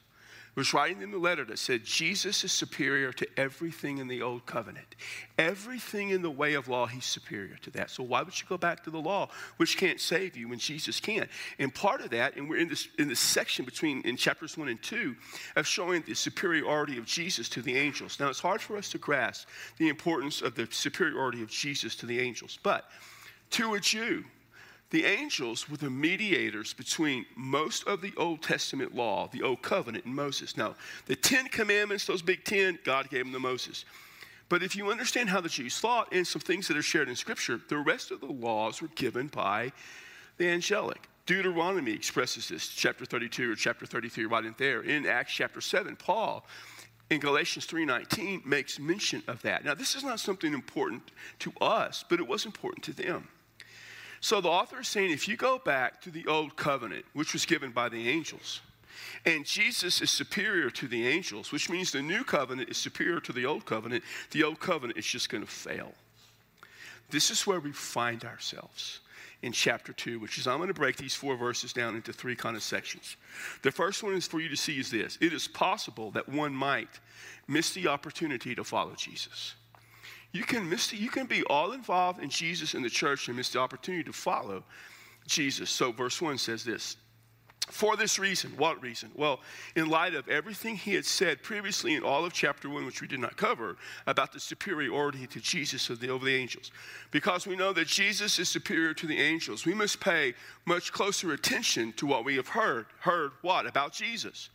was 0.59 0.75
writing 0.75 0.99
them 0.99 1.13
the 1.13 1.19
letter 1.19 1.45
that 1.45 1.59
said 1.59 1.85
Jesus 1.85 2.43
is 2.43 2.51
superior 2.51 3.13
to 3.13 3.27
everything 3.39 3.99
in 3.99 4.09
the 4.09 4.23
old 4.23 4.45
covenant. 4.45 4.97
Everything 5.39 6.11
in 6.11 6.21
the 6.21 6.31
way 6.31 6.55
of 6.55 6.67
law, 6.67 6.87
he's 6.87 7.05
superior 7.05 7.57
to 7.63 7.71
that. 7.71 7.91
So 7.91 8.03
why 8.03 8.23
would 8.23 8.39
you 8.39 8.45
go 8.49 8.59
back 8.59 8.83
to 8.85 8.91
the 8.91 8.99
law, 8.99 9.29
which 9.59 9.77
can't 9.77 10.01
save 10.01 10.37
you 10.37 10.49
when 10.49 10.59
Jesus 10.59 10.99
can? 10.99 11.29
And 11.61 11.73
part 11.73 12.01
of 12.01 12.11
that, 12.11 12.37
and 12.37 12.51
we're 12.51 12.59
in 12.59 12.69
this 12.69 12.89
in 12.99 13.09
this 13.09 13.21
section 13.21 13.65
between 13.65 14.03
in 14.03 14.17
chapters 14.17 14.59
one 14.59 14.69
and 14.69 14.83
two, 14.83 15.15
of 15.55 15.65
showing 15.65 16.03
the 16.03 16.15
superiority 16.15 16.99
of 16.99 17.07
Jesus 17.07 17.49
to 17.51 17.63
the 17.63 17.77
angels. 17.77 18.19
Now 18.19 18.29
it's 18.29 18.41
hard 18.41 18.61
for 18.61 18.77
us 18.77 18.91
to 18.91 18.99
grasp 18.99 19.49
the 19.77 19.89
importance 19.89 20.43
of 20.43 20.57
the 20.57 20.67
superiority 20.71 21.41
of 21.41 21.49
Jesus 21.49 21.95
to 21.97 22.07
the 22.07 22.19
angels, 22.19 22.59
but 22.63 22.91
to 23.51 23.75
a 23.75 23.81
Jew, 23.81 24.25
the 24.91 25.05
angels 25.05 25.69
were 25.69 25.77
the 25.77 25.91
mediators 25.91 26.73
between 26.73 27.27
most 27.37 27.87
of 27.87 28.01
the 28.01 28.13
Old 28.17 28.43
Testament 28.43 28.95
law, 28.95 29.29
the 29.31 29.43
Old 29.43 29.63
Covenant, 29.63 30.07
and 30.07 30.15
Moses. 30.15 30.57
Now, 30.57 30.75
the 31.07 31.17
Ten 31.17 31.47
Commandments, 31.49 32.07
those 32.07 32.23
big 32.23 32.45
ten, 32.45 32.79
God 32.85 33.11
gave 33.11 33.25
them 33.25 33.33
to 33.33 33.39
Moses. 33.39 33.85
But 34.49 34.63
if 34.63 34.75
you 34.75 34.91
understand 34.91 35.29
how 35.29 35.43
the 35.43 35.49
Jews 35.51 35.79
thought 35.79 36.09
and 36.11 36.27
some 36.27 36.41
things 36.41 36.69
that 36.69 36.77
are 36.77 36.83
shared 36.83 37.11
in 37.11 37.17
Scripture, 37.17 37.61
the 37.69 37.77
rest 37.77 38.11
of 38.11 38.21
the 38.21 38.27
laws 38.27 38.81
were 38.81 38.89
given 38.95 39.27
by 39.27 39.73
the 40.39 40.49
angelic. 40.49 41.07
Deuteronomy 41.27 41.93
expresses 41.93 42.49
this, 42.49 42.69
chapter 42.69 43.05
32 43.05 43.53
or 43.53 43.55
chapter 43.55 43.85
33, 43.85 44.25
right 44.25 44.47
in 44.47 44.55
there. 44.57 44.81
In 44.81 45.05
Acts 45.05 45.35
chapter 45.35 45.61
7, 45.61 45.97
Paul 45.97 46.47
in 47.11 47.21
Galatians 47.21 47.67
3:19 47.67 48.47
makes 48.47 48.79
mention 48.79 49.23
of 49.27 49.43
that. 49.43 49.65
Now, 49.65 49.75
this 49.75 49.95
is 49.95 50.03
not 50.03 50.21
something 50.21 50.55
important 50.55 51.11
to 51.41 51.53
us, 51.61 52.05
but 52.09 52.19
it 52.19 52.27
was 52.27 52.47
important 52.47 52.85
to 52.85 52.95
them. 52.95 53.29
So 54.21 54.41
the 54.41 54.49
author 54.49 54.81
is 54.81 54.89
saying 54.89 55.11
if 55.11 55.29
you 55.29 55.37
go 55.37 55.59
back 55.59 56.01
to 56.03 56.11
the 56.11 56.27
old 56.27 56.57
covenant, 56.57 57.05
which 57.13 57.33
was 57.33 57.47
given 57.47 57.71
by 57.71 57.89
the 57.89 58.09
angels, 58.09 58.61
and 59.25 59.45
Jesus 59.45 60.01
is 60.01 60.11
superior 60.11 60.71
to 60.71 60.89
the 60.89 61.07
angels, 61.07 61.53
which 61.53 61.71
means 61.71 61.93
the 61.93 62.03
new 62.03 62.25
covenant 62.25 62.69
is 62.69 62.77
superior 62.77 63.21
to 63.21 63.33
the 63.33 63.47
old 63.47 63.65
covenant, 63.65 64.03
the 64.31 64.43
old 64.43 64.61
covenant 64.61 64.99
is 64.99 65.07
just 65.07 65.29
going 65.29 65.45
to 65.45 65.51
fail. 65.51 65.93
This 67.11 67.31
is 67.31 67.47
where 67.47 67.61
we 67.61 67.73
find 67.73 68.25
ourselves 68.25 69.01
in 69.43 69.53
chapter 69.53 69.93
2, 69.93 70.19
which 70.19 70.37
is 70.39 70.47
I'm 70.47 70.59
going 70.59 70.69
to 70.69 70.75
break 70.75 70.97
these 70.97 71.15
four 71.15 71.37
verses 71.37 71.73
down 71.73 71.95
into 71.95 72.13
three 72.13 72.35
kind 72.35 72.57
of 72.57 72.63
sections. 72.63 73.17
The 73.63 73.71
first 73.71 74.03
one 74.03 74.15
is 74.15 74.27
for 74.27 74.41
you 74.41 74.49
to 74.49 74.57
see 74.57 74.79
is 74.79 74.91
this 74.91 75.17
it 75.21 75.33
is 75.33 75.49
possible 75.49 76.11
that 76.13 76.29
one 76.29 76.55
might 76.55 77.01
miss 77.47 77.73
the 77.73 77.89
opportunity 77.89 78.55
to 78.55 78.65
follow 78.65 78.95
Jesus. 78.95 79.55
You 80.33 80.45
can 80.45 80.69
miss 80.69 80.93
you 80.93 81.11
can 81.11 81.27
be 81.27 81.43
all 81.45 81.73
involved 81.73 82.23
in 82.23 82.29
Jesus 82.29 82.75
and 82.75 82.85
the 82.85 82.91
church 82.91 83.29
and 83.29 83.37
miss 83.37 83.51
the 83.51 83.61
opportunity 83.61 84.05
to 84.05 84.13
follow 84.13 84.63
Jesus. 85.27 85.71
So 85.71 85.93
verse 85.93 86.21
1 86.21 86.39
says 86.39 86.65
this. 86.65 86.97
For 87.71 87.97
this 87.97 88.19
reason, 88.19 88.53
what 88.57 88.83
reason? 88.83 89.11
Well, 89.15 89.41
in 89.77 89.91
light 89.91 90.15
of 90.15 90.27
everything 90.29 90.77
he 90.77 90.95
had 90.95 91.05
said 91.05 91.43
previously 91.43 91.95
in 91.95 92.03
all 92.03 92.25
of 92.25 92.33
chapter 92.33 92.71
1, 92.71 92.87
which 92.87 93.03
we 93.03 93.09
did 93.09 93.21
not 93.21 93.37
cover, 93.37 93.77
about 94.07 94.33
the 94.33 94.41
superiority 94.41 95.27
to 95.27 95.41
Jesus 95.41 95.87
the, 95.87 96.09
over 96.09 96.25
the 96.25 96.35
angels. 96.35 96.71
Because 97.11 97.47
we 97.47 97.57
know 97.57 97.75
that 97.75 97.87
Jesus 97.87 98.39
is 98.39 98.49
superior 98.49 98.95
to 98.95 99.07
the 99.07 99.21
angels, 99.21 99.67
we 99.67 99.75
must 99.75 100.01
pay 100.01 100.35
much 100.65 100.93
closer 100.93 101.33
attention 101.33 101.93
to 101.95 102.07
what 102.07 102.25
we 102.25 102.37
have 102.37 102.49
heard. 102.49 102.87
Heard 103.01 103.33
what? 103.43 103.67
About 103.67 103.93
Jesus. 103.93 104.49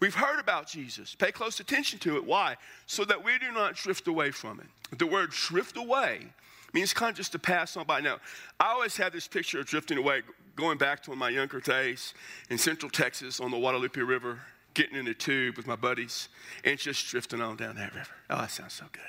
We've 0.00 0.14
heard 0.14 0.38
about 0.38 0.68
Jesus. 0.68 1.14
Pay 1.14 1.32
close 1.32 1.60
attention 1.60 1.98
to 2.00 2.16
it. 2.16 2.24
Why? 2.24 2.56
So 2.86 3.04
that 3.06 3.24
we 3.24 3.38
do 3.38 3.50
not 3.50 3.74
drift 3.74 4.06
away 4.08 4.30
from 4.30 4.60
it. 4.60 4.98
The 4.98 5.06
word 5.06 5.30
drift 5.30 5.76
away 5.76 6.26
means 6.72 6.92
kind 6.92 7.10
of 7.10 7.16
just 7.16 7.32
to 7.32 7.38
pass 7.38 7.76
on 7.76 7.86
by. 7.86 8.00
Now, 8.00 8.18
I 8.60 8.68
always 8.72 8.96
have 8.96 9.12
this 9.12 9.26
picture 9.26 9.60
of 9.60 9.66
drifting 9.66 9.98
away, 9.98 10.22
going 10.56 10.78
back 10.78 11.02
to 11.04 11.14
my 11.14 11.30
younger 11.30 11.60
days 11.60 12.14
in 12.50 12.58
central 12.58 12.90
Texas 12.90 13.40
on 13.40 13.50
the 13.50 13.58
Guadalupe 13.58 14.00
River, 14.00 14.38
getting 14.74 14.96
in 14.96 15.08
a 15.08 15.14
tube 15.14 15.56
with 15.56 15.66
my 15.66 15.76
buddies 15.76 16.28
and 16.64 16.78
just 16.78 17.08
drifting 17.08 17.40
on 17.40 17.56
down 17.56 17.74
that 17.76 17.94
river. 17.94 18.10
Oh, 18.30 18.36
that 18.36 18.50
sounds 18.50 18.74
so 18.74 18.84
good. 18.92 19.02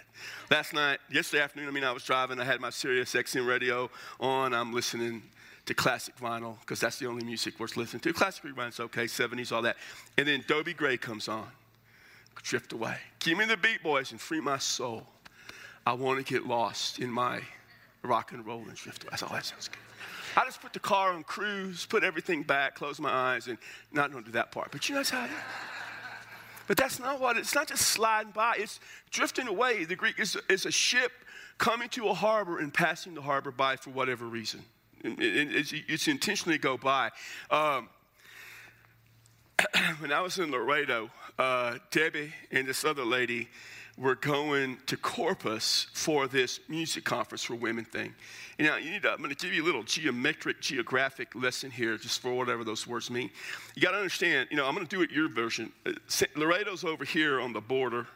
Last 0.50 0.74
night, 0.74 1.00
yesterday 1.12 1.44
afternoon, 1.44 1.68
I 1.68 1.72
mean, 1.72 1.84
I 1.84 1.92
was 1.92 2.04
driving. 2.04 2.40
I 2.40 2.46
had 2.46 2.60
my 2.60 2.70
Sirius 2.70 3.14
XM 3.14 3.46
radio 3.48 3.90
on. 4.20 4.54
I'm 4.54 4.74
listening 4.74 5.22
to 5.66 5.74
classic 5.76 6.18
vinyl 6.18 6.60
because 6.62 6.80
that's 6.80 6.98
the 6.98 7.06
only 7.06 7.24
music 7.24 7.60
worth 7.60 7.78
listening 7.78 8.00
to. 8.02 8.14
Classic 8.14 8.44
rewind's 8.44 8.80
okay, 8.80 9.06
70s, 9.06 9.52
all 9.52 9.62
that. 9.62 9.78
And 10.18 10.28
then 10.28 10.44
Dobie 10.48 10.74
Gray 10.74 10.98
comes 10.98 11.28
on. 11.28 11.48
Drift 12.42 12.74
away. 12.74 12.98
Give 13.20 13.38
me 13.38 13.46
the 13.46 13.58
beat, 13.58 13.84
boys, 13.84 14.12
and 14.12 14.20
free 14.20 14.40
my 14.40 14.58
soul. 14.58 15.06
I 15.86 15.94
want 15.94 16.26
to 16.26 16.34
get 16.34 16.46
lost 16.46 17.00
in 17.00 17.10
my 17.10 17.42
rock 18.04 18.32
and 18.32 18.46
roll 18.46 18.62
and 18.62 18.76
drift 18.76 19.04
away. 19.04 19.14
Oh, 19.22 19.34
that 19.34 19.46
sounds 19.46 19.68
good. 19.68 19.78
I 20.38 20.46
just 20.46 20.62
put 20.62 20.74
the 20.74 20.80
car 20.80 21.12
on 21.12 21.24
cruise, 21.24 21.86
put 21.86 22.04
everything 22.04 22.44
back, 22.44 22.76
close 22.76 23.00
my 23.00 23.12
eyes, 23.12 23.48
and 23.48 23.58
not 23.92 24.12
going 24.12 24.24
to 24.24 24.30
do 24.30 24.34
that 24.34 24.52
part. 24.52 24.72
But 24.72 24.88
you 24.88 24.96
know 24.96 25.04
how 25.04 25.26
it 25.26 25.28
is. 25.28 25.38
But 26.68 26.78
that's 26.78 27.00
not 27.00 27.20
what 27.20 27.36
it's 27.36 27.56
not 27.56 27.68
just 27.68 27.88
sliding 27.88 28.32
by, 28.32 28.56
it's 28.60 28.80
drifting 29.10 29.48
away. 29.48 29.86
The 29.86 29.96
Greek 29.96 30.20
is, 30.20 30.38
is 30.50 30.68
a 30.68 30.72
ship 30.72 31.12
coming 31.58 31.90
to 31.90 32.10
a 32.10 32.14
harbor 32.14 32.60
and 32.60 32.72
passing 32.72 33.16
the 33.16 33.22
harbor 33.22 33.50
by 33.50 33.76
for 33.76 33.90
whatever 33.90 34.26
reason. 34.26 34.64
It's, 35.04 35.74
it's 35.88 36.08
intentionally 36.08 36.60
go 36.60 36.78
by. 36.78 37.10
Um, 37.50 37.90
when 40.00 40.12
I 40.12 40.22
was 40.22 40.38
in 40.38 40.52
Laredo, 40.52 41.10
uh, 41.40 41.80
Debbie 41.90 42.34
and 42.52 42.68
this 42.68 42.86
other 42.86 43.04
lady 43.04 43.50
were 44.00 44.16
going 44.16 44.78
to 44.86 44.96
Corpus 44.96 45.88
for 45.94 46.28
this 46.28 46.62
music 46.70 47.04
conference 47.04 47.44
for 47.44 47.56
women 47.56 47.84
thing. 47.84 48.16
And 48.58 48.68
now 48.68 48.78
you 48.78 48.92
need 48.92 49.02
to, 49.02 49.12
I'm 49.12 49.18
going 49.18 49.30
to 49.30 49.36
give 49.36 49.54
you 49.54 49.62
a 49.62 49.66
little 49.66 49.84
geometric, 49.84 50.62
geographic 50.62 51.36
lesson 51.36 51.70
here, 51.70 51.98
just 51.98 52.22
for 52.22 52.34
whatever 52.34 52.64
those 52.64 52.88
words 52.88 53.12
mean. 53.12 53.30
You 53.76 53.82
got 53.82 53.92
to 53.92 53.98
understand, 53.98 54.48
you 54.52 54.58
know, 54.58 54.66
I'm 54.66 54.74
going 54.74 54.88
to 54.88 54.96
do 54.96 55.02
it 55.02 55.12
your 55.12 55.28
version. 55.28 55.74
Uh, 55.86 55.92
Laredo's 56.38 56.86
over 56.86 57.04
here 57.04 57.42
on 57.42 57.52
the 57.52 57.60
border. 57.60 58.08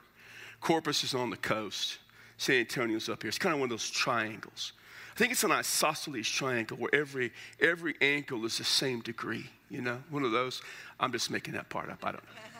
Corpus 0.61 1.03
is 1.03 1.13
on 1.13 1.29
the 1.29 1.37
coast. 1.37 1.97
San 2.37 2.55
Antonio's 2.55 3.09
up 3.09 3.21
here. 3.21 3.29
It's 3.29 3.37
kind 3.37 3.53
of 3.53 3.59
one 3.59 3.67
of 3.67 3.71
those 3.71 3.89
triangles. 3.89 4.71
I 5.13 5.19
think 5.19 5.33
it's 5.33 5.43
an 5.43 5.51
isosceles 5.51 6.29
triangle 6.29 6.77
where 6.77 6.95
every, 6.95 7.33
every 7.59 7.95
angle 8.01 8.45
is 8.45 8.57
the 8.57 8.63
same 8.63 9.01
degree, 9.01 9.45
you 9.69 9.81
know, 9.81 10.01
one 10.09 10.23
of 10.23 10.31
those. 10.31 10.61
I'm 10.99 11.11
just 11.11 11.29
making 11.29 11.53
that 11.55 11.69
part 11.69 11.89
up, 11.89 11.99
I 12.03 12.13
don't 12.13 12.23
know. 12.23 12.52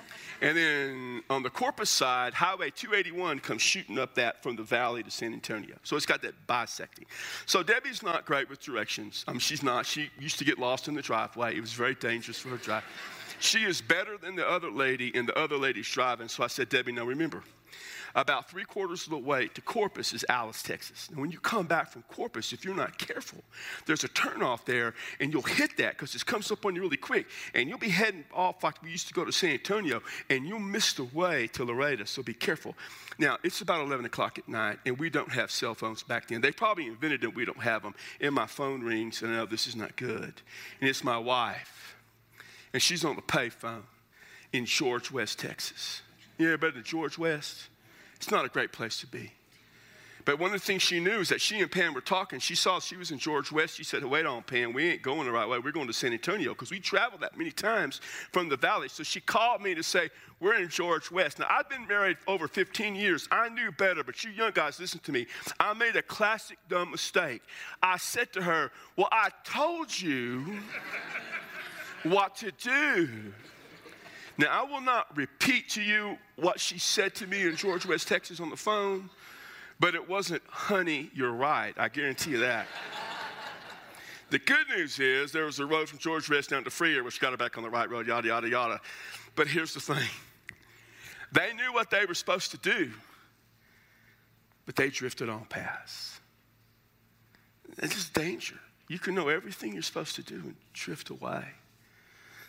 And 0.44 0.58
then 0.58 1.24
on 1.30 1.42
the 1.42 1.50
Corpus 1.50 1.90
side, 1.90 2.34
Highway 2.34 2.70
281 2.70 3.40
comes 3.40 3.62
shooting 3.62 3.98
up 3.98 4.14
that 4.16 4.44
from 4.44 4.58
the 4.58 4.64
valley 4.64 5.02
to 5.02 5.10
San 5.10 5.32
Antonio. 5.32 5.78
So 5.84 5.96
it's 5.96 6.06
got 6.06 6.22
that 6.24 6.34
bisecting. 6.48 7.06
So 7.46 7.64
Debbie's 7.64 8.04
not 8.04 8.26
great 8.26 8.50
with 8.50 8.60
directions. 8.60 9.24
I 9.26 9.32
mean, 9.32 9.40
she's 9.40 9.64
not. 9.64 9.86
She 9.86 10.10
used 10.20 10.38
to 10.40 10.44
get 10.44 10.60
lost 10.60 10.90
in 10.90 10.96
the 10.96 11.02
driveway. 11.02 11.56
It 11.56 11.62
was 11.62 11.72
very 11.72 11.96
dangerous 11.96 12.40
for 12.40 12.50
her 12.50 12.58
drive. 12.58 12.84
She 13.40 13.64
is 13.64 13.82
better 13.82 14.18
than 14.18 14.36
the 14.36 14.46
other 14.46 14.70
lady, 14.70 15.14
and 15.16 15.30
the 15.30 15.38
other 15.40 15.56
lady's 15.56 15.90
driving. 15.90 16.28
So 16.28 16.44
I 16.44 16.48
said, 16.48 16.68
Debbie, 16.68 16.92
now 16.92 17.06
remember, 17.06 17.42
about 18.16 18.50
three 18.50 18.64
quarters 18.64 19.06
of 19.06 19.10
the 19.10 19.18
way 19.18 19.48
to 19.48 19.62
Corpus 19.62 20.14
is 20.14 20.24
Alice, 20.30 20.62
Texas. 20.62 21.10
And 21.10 21.20
when 21.20 21.32
you 21.32 21.40
come 21.40 21.66
back 21.66 21.92
from 21.92 22.04
Corpus, 22.04 22.54
if 22.54 22.64
you're 22.64 22.76
not 22.76 22.98
careful, 22.98 23.42
there's 23.86 24.04
a 24.04 24.10
turnoff 24.10 24.66
there, 24.66 24.94
and 25.20 25.34
you'll 25.34 25.42
hit 25.42 25.78
that 25.78 25.94
because 25.94 26.14
it 26.14 26.26
comes 26.26 26.52
up 26.52 26.66
on 26.66 26.76
you 26.76 26.82
really 26.82 26.98
quick. 26.98 27.26
And 27.54 27.68
you'll 27.68 27.80
be 27.80 27.90
heading 27.90 28.24
off 28.34 28.64
like 28.64 28.82
we 28.84 28.92
used 28.92 29.08
to 29.08 29.14
go 29.14 29.26
to 29.26 29.32
San 29.32 29.52
Antonio, 29.52 30.02
and 30.30 30.46
you'll 30.46 30.60
miss 30.60 30.94
the 30.94 31.06
way 31.06 31.48
to 31.48 31.66
Laredo, 31.66 32.04
so 32.04 32.22
be 32.22 32.34
careful. 32.34 32.76
Now, 33.18 33.38
it's 33.44 33.62
about 33.62 33.86
11 33.86 34.06
o'clock 34.06 34.38
at 34.38 34.48
night, 34.48 34.80
and 34.86 34.98
we 35.00 35.10
don't 35.10 35.32
have 35.32 35.50
cell 35.50 35.74
phones 35.74 36.04
back 36.04 36.28
then. 36.28 36.42
They 36.42 36.52
probably 36.52 36.88
invented 36.88 37.22
them, 37.22 37.34
we 37.34 37.46
don't 37.46 37.62
have 37.62 37.82
them. 37.82 37.96
And 38.22 38.36
my 38.36 38.46
phone 38.46 38.82
rings, 38.84 39.22
and 39.22 39.32
I 39.32 39.38
know 39.38 39.46
this 39.46 39.66
is 39.68 39.76
not 39.76 39.96
good. 39.96 40.42
And 40.80 40.90
it's 40.90 41.04
my 41.04 41.18
wife, 41.18 41.96
and 42.74 42.82
she's 42.82 43.04
on 43.04 43.16
the 43.16 43.22
payphone 43.22 43.84
in 44.52 44.66
George 44.66 45.12
West, 45.12 45.40
Texas. 45.40 46.02
Yeah, 46.38 46.56
better 46.58 46.74
than 46.74 46.84
George 46.84 47.18
West? 47.18 47.70
It's 48.24 48.32
not 48.32 48.46
a 48.46 48.48
great 48.50 48.72
place 48.72 49.02
to 49.02 49.08
be. 49.08 49.34
But 50.24 50.40
one 50.40 50.54
of 50.54 50.62
the 50.62 50.66
things 50.66 50.82
she 50.82 51.02
knew 51.02 51.20
is 51.20 51.28
that 51.28 51.42
she 51.42 51.60
and 51.60 51.70
Pam 51.70 51.94
were 51.94 52.00
talking. 52.00 52.40
She 52.40 52.56
saw 52.56 52.80
she 52.80 52.96
was 52.96 53.12
in 53.12 53.20
George 53.20 53.52
West. 53.52 53.76
She 53.76 53.84
said, 53.84 54.02
Wait 54.06 54.26
on, 54.26 54.44
Pam, 54.44 54.72
we 54.72 54.92
ain't 54.92 55.02
going 55.02 55.26
the 55.26 55.32
right 55.34 55.46
way. 55.46 55.60
We're 55.60 55.74
going 55.74 55.88
to 55.88 55.94
San 55.94 56.14
Antonio 56.14 56.54
because 56.54 56.72
we 56.72 56.80
traveled 56.80 57.20
that 57.20 57.38
many 57.38 57.52
times 57.52 58.00
from 58.32 58.48
the 58.48 58.56
valley. 58.56 58.88
So 58.88 59.04
she 59.04 59.20
called 59.20 59.62
me 59.62 59.76
to 59.76 59.84
say, 59.84 60.10
We're 60.40 60.54
in 60.54 60.70
George 60.70 61.12
West. 61.12 61.40
Now, 61.40 61.48
I've 61.50 61.68
been 61.68 61.86
married 61.86 62.16
over 62.28 62.48
15 62.48 62.96
years. 62.96 63.28
I 63.30 63.50
knew 63.50 63.74
better, 63.74 64.06
but 64.06 64.24
you 64.24 64.32
young 64.32 64.54
guys, 64.54 64.80
listen 64.80 65.02
to 65.02 65.12
me. 65.12 65.28
I 65.60 65.74
made 65.74 65.98
a 65.98 66.02
classic 66.02 66.60
dumb 66.70 66.92
mistake. 66.92 67.42
I 67.82 67.98
said 67.98 68.32
to 68.34 68.42
her, 68.42 68.72
Well, 68.96 69.10
I 69.12 69.32
told 69.44 70.00
you 70.00 70.60
what 72.04 72.38
to 72.38 72.54
do. 72.54 73.34
Now, 74.38 74.48
I 74.50 74.64
will 74.72 74.82
not 74.82 75.16
repeat 75.16 75.70
to 75.70 75.82
you 75.82 76.18
what 76.36 76.60
she 76.60 76.80
said 76.80 77.14
to 77.16 77.28
me 77.28 77.44
in 77.44 77.56
George 77.56 77.86
West, 77.86 78.08
Texas 78.08 78.40
on 78.40 78.50
the 78.50 78.58
phone, 78.58 79.10
but 79.80 79.94
it 79.94 80.10
wasn't, 80.10 80.42
honey, 80.50 81.12
you're 81.14 81.34
right. 81.34 81.74
I 81.78 81.90
guarantee 81.90 82.32
you 82.32 82.40
that. 82.40 82.66
the 84.32 84.40
good 84.40 84.68
news 84.76 85.00
is 85.00 85.32
there 85.32 85.46
was 85.46 85.60
a 85.60 85.66
road 85.66 85.88
from 85.88 86.00
George 86.00 86.30
West 86.30 86.50
down 86.50 86.64
to 86.64 86.72
Freer, 86.72 87.04
which 87.04 87.20
got 87.20 87.32
her 87.32 87.38
back 87.38 87.58
on 87.58 87.64
the 87.64 87.70
right 87.70 87.90
road, 87.90 88.08
yada, 88.08 88.28
yada, 88.28 88.50
yada. 88.50 88.82
But 89.36 89.48
here's 89.48 89.74
the 89.74 89.80
thing 89.82 90.08
they 91.32 91.54
knew 91.54 91.74
what 91.74 91.90
they 91.90 92.06
were 92.06 92.14
supposed 92.14 92.52
to 92.52 92.58
do, 92.58 92.92
but 94.66 94.76
they 94.76 94.90
drifted 94.90 95.30
on 95.30 95.46
past. 95.46 96.20
It's 97.78 97.96
just 97.96 98.14
danger. 98.14 98.60
You 98.88 99.00
can 99.00 99.16
know 99.16 99.30
everything 99.30 99.74
you're 99.74 99.82
supposed 99.82 100.16
to 100.16 100.24
do 100.24 100.36
and 100.36 100.56
drift 100.74 101.10
away. 101.10 101.46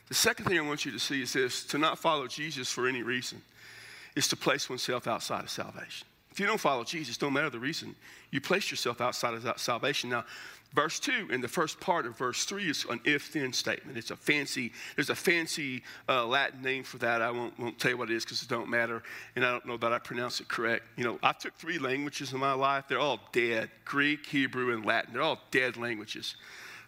The 0.08 0.14
second 0.14 0.46
thing 0.46 0.58
I 0.58 0.62
want 0.62 0.84
you 0.84 0.92
to 0.92 0.98
see 0.98 1.22
is 1.22 1.32
this 1.32 1.64
to 1.66 1.78
not 1.78 1.98
follow 1.98 2.26
Jesus 2.26 2.70
for 2.70 2.86
any 2.86 3.02
reason 3.02 3.40
is 4.14 4.28
to 4.28 4.36
place 4.36 4.68
oneself 4.68 5.06
outside 5.06 5.44
of 5.44 5.50
salvation. 5.50 6.06
If 6.30 6.40
you 6.40 6.46
don't 6.46 6.60
follow 6.60 6.84
Jesus, 6.84 7.16
don't 7.16 7.32
matter 7.32 7.50
the 7.50 7.60
reason, 7.60 7.94
you 8.30 8.40
place 8.40 8.70
yourself 8.70 9.00
outside 9.00 9.34
of 9.34 9.60
salvation. 9.60 10.10
Now, 10.10 10.24
verse 10.74 10.98
2 10.98 11.28
in 11.30 11.40
the 11.40 11.46
first 11.46 11.78
part 11.78 12.06
of 12.06 12.18
verse 12.18 12.44
3 12.44 12.68
is 12.70 12.84
an 12.90 13.00
if 13.04 13.32
then 13.32 13.52
statement. 13.52 13.96
It's 13.96 14.10
a 14.10 14.16
fancy, 14.16 14.72
there's 14.96 15.10
a 15.10 15.14
fancy 15.14 15.84
uh, 16.08 16.26
Latin 16.26 16.60
name 16.60 16.82
for 16.82 16.98
that. 16.98 17.22
I 17.22 17.30
won't, 17.30 17.56
won't 17.58 17.78
tell 17.78 17.92
you 17.92 17.96
what 17.96 18.10
it 18.10 18.16
is 18.16 18.24
because 18.24 18.42
it 18.42 18.48
don't 18.48 18.68
matter. 18.68 19.02
And 19.36 19.44
I 19.44 19.52
don't 19.52 19.64
know 19.64 19.76
that 19.76 19.92
I 19.92 20.00
pronounce 20.00 20.40
it 20.40 20.48
correct. 20.48 20.84
You 20.96 21.04
know, 21.04 21.20
I 21.22 21.32
took 21.32 21.54
three 21.54 21.78
languages 21.78 22.32
in 22.32 22.40
my 22.40 22.54
life. 22.54 22.86
They're 22.88 22.98
all 22.98 23.20
dead 23.30 23.70
Greek, 23.84 24.26
Hebrew, 24.26 24.74
and 24.74 24.84
Latin. 24.84 25.12
They're 25.12 25.22
all 25.22 25.40
dead 25.52 25.76
languages. 25.76 26.34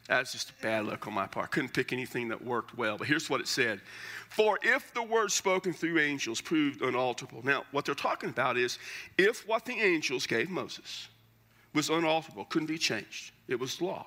That's 0.08 0.32
just 0.32 0.52
bad 0.60 0.86
luck 0.86 1.06
on 1.06 1.14
my 1.14 1.26
part. 1.26 1.50
Couldn't 1.50 1.74
pick 1.74 1.92
anything 1.92 2.28
that 2.28 2.44
worked 2.44 2.76
well. 2.78 2.96
But 2.96 3.08
here's 3.08 3.28
what 3.28 3.40
it 3.40 3.48
said 3.48 3.80
For 4.28 4.58
if 4.62 4.94
the 4.94 5.02
word 5.02 5.32
spoken 5.32 5.72
through 5.72 5.98
angels 5.98 6.40
proved 6.40 6.82
unalterable. 6.82 7.44
Now, 7.44 7.64
what 7.72 7.84
they're 7.84 7.94
talking 7.94 8.30
about 8.30 8.56
is 8.56 8.78
if 9.18 9.46
what 9.48 9.64
the 9.64 9.74
angels 9.74 10.26
gave 10.26 10.48
Moses 10.48 11.08
was 11.74 11.90
unalterable, 11.90 12.44
couldn't 12.46 12.68
be 12.68 12.78
changed, 12.78 13.32
it 13.48 13.58
was 13.58 13.80
law. 13.80 14.06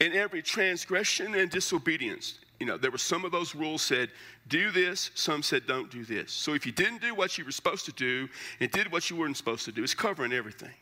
And 0.00 0.14
every 0.14 0.42
transgression 0.42 1.34
and 1.34 1.50
disobedience, 1.50 2.38
you 2.58 2.66
know, 2.66 2.76
there 2.76 2.90
were 2.90 2.98
some 2.98 3.24
of 3.24 3.32
those 3.32 3.54
rules 3.54 3.82
said, 3.82 4.10
do 4.48 4.70
this, 4.70 5.10
some 5.14 5.42
said, 5.42 5.66
don't 5.66 5.90
do 5.90 6.04
this. 6.04 6.32
So 6.32 6.54
if 6.54 6.66
you 6.66 6.72
didn't 6.72 7.00
do 7.00 7.14
what 7.14 7.38
you 7.38 7.44
were 7.44 7.52
supposed 7.52 7.84
to 7.86 7.92
do 7.92 8.28
and 8.60 8.70
did 8.70 8.90
what 8.90 9.10
you 9.10 9.16
weren't 9.16 9.36
supposed 9.36 9.64
to 9.66 9.72
do, 9.72 9.82
it's 9.82 9.94
covering 9.94 10.32
everything. 10.32 10.72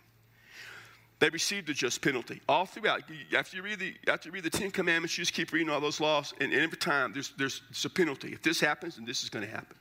They 1.20 1.30
received 1.30 1.68
a 1.68 1.74
just 1.74 2.00
penalty. 2.00 2.40
All 2.48 2.64
throughout, 2.64 3.02
after 3.36 3.56
you 3.56 3.62
read 3.62 3.80
the, 3.80 3.94
after 4.06 4.28
you 4.28 4.32
read 4.32 4.44
the 4.44 4.50
Ten 4.50 4.70
Commandments, 4.70 5.18
you 5.18 5.22
just 5.22 5.34
keep 5.34 5.52
reading 5.52 5.68
all 5.68 5.80
those 5.80 6.00
laws, 6.00 6.32
and 6.40 6.52
every 6.52 6.78
time 6.78 7.12
there's, 7.12 7.30
there's, 7.36 7.62
there's 7.68 7.84
a 7.84 7.90
penalty. 7.90 8.32
If 8.32 8.42
this 8.42 8.60
happens, 8.60 8.96
then 8.96 9.04
this 9.04 9.24
is 9.24 9.28
going 9.28 9.44
to 9.44 9.50
happen. 9.50 9.76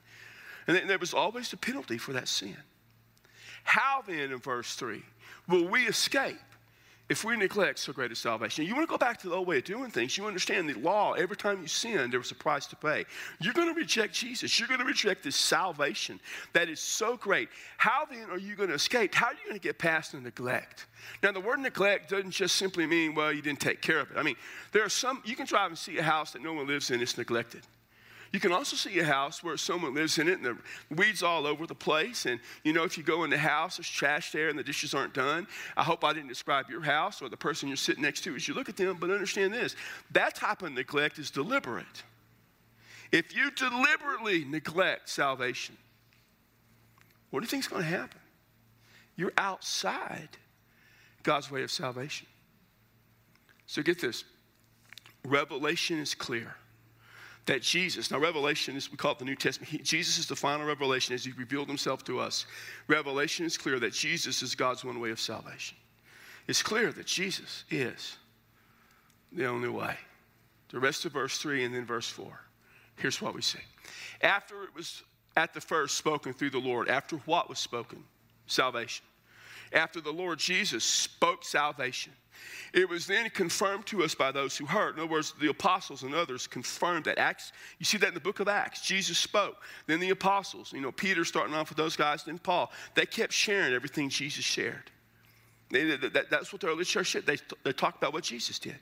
And 0.65 0.76
then 0.76 0.88
there 0.88 0.97
was 0.97 1.13
always 1.13 1.54
a 1.54 1.58
penalty 1.58 1.97
for 1.97 2.13
that 2.13 2.28
sin. 2.28 2.58
How 3.63 4.02
then, 4.08 4.32
in 4.32 4.39
verse 4.39 4.73
3, 4.76 5.04
will 5.47 5.67
we 5.67 5.88
escape 5.88 6.38
if 7.10 7.24
we 7.24 7.38
neglect 7.38 7.80
so 7.80 7.93
great 7.93 8.12
a 8.12 8.15
salvation, 8.15 8.65
you 8.65 8.76
want 8.76 8.88
to 8.88 8.91
go 8.91 8.98
back 8.98 9.17
to 9.20 9.30
the 9.30 9.36
old 9.36 9.48
way 9.48 9.60
of 9.60 9.63
doing 9.63 9.89
things, 9.89 10.17
you 10.17 10.26
understand 10.26 10.70
the 10.70 10.74
law, 10.74 11.13
every 11.13 11.38
time 11.38 11.62
you 11.62 11.67
sin, 11.67 12.10
there 12.12 12.20
was 12.20 12.32
a 12.32 12.36
price 12.36 12.65
to 12.67 12.76
pay. 12.76 13.06
You're 13.39 13.54
going 13.54 13.70
to 13.70 13.74
reject 13.74 14.13
Jesus. 14.13 14.60
You're 14.60 14.67
going 14.67 14.82
to 14.82 14.86
reject 14.86 15.24
this 15.24 15.38
salvation 15.38 16.20
that 16.52 16.67
is 16.67 16.82
so 16.82 17.15
great. 17.15 17.48
How 17.78 18.06
then 18.06 18.30
are 18.30 18.38
you 18.38 18.56
going 18.56 18.70
to 18.70 18.76
escape? 18.76 19.15
How 19.15 19.28
are 19.28 19.34
you 19.34 19.39
going 19.48 19.60
to 19.60 19.63
get 19.63 19.78
past 19.78 20.12
the 20.12 20.20
neglect? 20.20 20.88
Now, 21.24 21.32
the 21.32 21.39
word 21.39 21.60
neglect 21.60 22.10
doesn't 22.10 22.32
just 22.32 22.58
simply 22.58 22.86
mean, 22.86 23.15
well, 23.15 23.32
you 23.32 23.41
didn't 23.41 23.62
take 23.62 23.82
care 23.82 24.00
of 24.00 24.12
it. 24.12 24.17
I 24.17 24.24
mean, 24.24 24.36
there 24.74 24.84
are 24.84 24.89
some, 24.89 25.22
you 25.24 25.36
can 25.36 25.46
drive 25.46 25.70
and 25.70 25.78
see 25.78 25.98
a 25.98 26.04
house 26.04 26.32
that 26.32 26.43
no 26.43 26.54
one 26.54 26.67
lives 26.67 26.91
in, 26.91 27.02
it's 27.02 27.17
neglected. 27.17 27.62
You 28.34 28.40
can 28.40 28.52
also 28.52 28.76
see 28.76 29.00
a 29.00 29.04
house 29.04 29.44
where 29.44 29.56
someone 29.58 29.94
lives 29.94 30.18
in 30.18 30.28
it 30.28 30.40
and 30.40 30.46
the 30.46 30.58
weeds 30.96 31.24
all 31.24 31.48
over 31.48 31.66
the 31.66 31.76
place. 31.76 32.26
And 32.26 32.40
you 32.63 32.74
know, 32.74 32.84
if 32.84 32.98
you 32.98 33.04
go 33.04 33.24
in 33.24 33.30
the 33.30 33.38
house, 33.38 33.78
there's 33.78 33.90
trash 33.90 34.32
there 34.32 34.50
and 34.50 34.60
the 34.60 34.63
dishes 34.63 34.94
aren't 34.94 35.13
done. 35.13 35.48
I 35.76 35.84
hope 35.84 36.04
I 36.04 36.13
didn't 36.13 36.28
describe 36.28 36.70
your 36.70 36.82
house 36.82 37.22
or 37.22 37.30
the 37.30 37.38
person 37.38 37.68
you're 37.68 37.78
sitting 37.78 38.04
next 38.04 38.22
to 38.26 38.36
as 38.36 38.48
you 38.48 38.54
look 38.54 38.70
at 38.70 38.78
them, 38.78 38.98
but 39.00 39.10
understand 39.10 39.54
this 39.54 39.76
that 40.12 40.36
type 40.36 40.62
of 40.62 40.74
neglect 40.74 41.20
is 41.20 41.32
deliberate. 41.32 42.04
If 43.12 43.36
you 43.36 43.52
deliberately 43.52 44.44
neglect 44.44 45.10
salvation, 45.10 45.78
what 47.30 47.40
do 47.40 47.46
you 47.46 47.50
think 47.50 47.63
is 47.63 47.70
going 47.70 47.84
to 47.84 47.88
happen? 47.88 48.20
You're 49.16 49.34
outside 49.38 50.30
God's 51.24 51.50
way 51.50 51.63
of 51.63 51.72
salvation. 51.72 52.28
So 53.66 53.82
get 53.82 54.00
this 54.00 54.24
revelation 55.26 56.00
is 56.00 56.13
clear 56.13 56.56
that 57.48 57.62
Jesus, 57.62 58.12
now 58.12 58.20
Revelation 58.20 58.76
is, 58.76 58.92
we 58.92 58.98
call 58.98 59.14
it 59.14 59.20
the 59.20 59.26
New 59.26 59.36
Testament, 59.36 59.70
he, 59.72 59.78
Jesus 59.80 60.20
is 60.20 60.28
the 60.28 60.36
final 60.36 60.66
revelation 60.66 61.16
as 61.16 61.26
he 61.26 61.32
revealed 61.32 61.68
himself 61.68 62.04
to 62.06 62.20
us. 62.20 62.46
Revelation 62.88 63.46
is 63.46 63.58
clear 63.58 63.80
that 63.80 63.94
Jesus 63.94 64.44
is 64.44 64.54
God's 64.54 64.86
one 64.86 65.00
way 65.00 65.10
of 65.10 65.20
salvation. 65.20 65.78
It's 66.48 66.62
clear 66.62 66.92
that 66.92 67.06
Jesus 67.06 67.64
is 67.70 68.18
the 69.32 69.46
only 69.46 69.70
way. 69.70 69.96
The 70.70 70.80
rest 70.80 71.06
of 71.06 71.14
verse 71.14 71.38
3 71.38 71.64
and 71.64 71.74
then 71.74 71.86
verse 71.86 72.10
4. 72.10 72.28
Here's 72.98 73.22
what 73.22 73.34
we 73.34 73.42
see. 73.42 73.60
After 74.22 74.64
it 74.64 74.76
was 74.76 75.04
at 75.38 75.54
the 75.54 75.62
first 75.62 75.98
spoken 75.98 76.34
through 76.34 76.50
the 76.50 76.60
Lord, 76.60 76.90
after 76.90 77.18
what 77.18 77.48
was 77.48 77.60
spoken? 77.60 78.04
Salvation. 78.48 79.06
After 79.74 80.02
the 80.02 80.12
Lord 80.12 80.40
Jesus 80.40 80.84
spoke 80.84 81.44
salvation, 81.44 82.14
it 82.74 82.88
was 82.88 83.08
then 83.08 83.30
confirmed 83.30 83.86
to 83.88 84.04
us 84.04 84.14
by 84.14 84.32
those 84.32 84.58
who 84.58 84.66
heard. 84.66 84.96
In 84.96 85.02
other 85.02 85.12
words, 85.12 85.34
the 85.40 85.50
apostles 85.50 86.04
and 86.04 86.14
others 86.14 86.48
confirmed 86.48 87.06
that. 87.06 87.18
Acts, 87.18 87.52
you 87.80 87.86
see 87.86 87.98
that 87.98 88.10
in 88.10 88.14
the 88.14 88.20
book 88.20 88.40
of 88.40 88.48
Acts. 88.48 88.82
Jesus 88.82 89.18
spoke. 89.18 89.58
Then 89.88 90.00
the 90.00 90.10
apostles, 90.12 90.74
you 90.74 90.82
know, 90.82 90.92
Peter 90.92 91.26
starting 91.26 91.56
off 91.56 91.70
with 91.70 91.78
those 91.78 91.96
guys, 91.96 92.24
then 92.24 92.38
Paul, 92.38 92.72
they 92.96 93.06
kept 93.06 93.34
sharing 93.34 93.74
everything 93.74 94.10
Jesus 94.10 94.46
shared. 94.46 94.92
They, 95.70 95.96
that, 95.96 96.30
that's 96.30 96.54
what 96.54 96.62
the 96.62 96.68
early 96.68 96.86
church 96.86 97.14
did. 97.14 97.26
They, 97.26 97.38
they 97.64 97.74
talked 97.74 97.98
about 97.98 98.14
what 98.14 98.24
Jesus 98.24 98.60
did. 98.60 98.78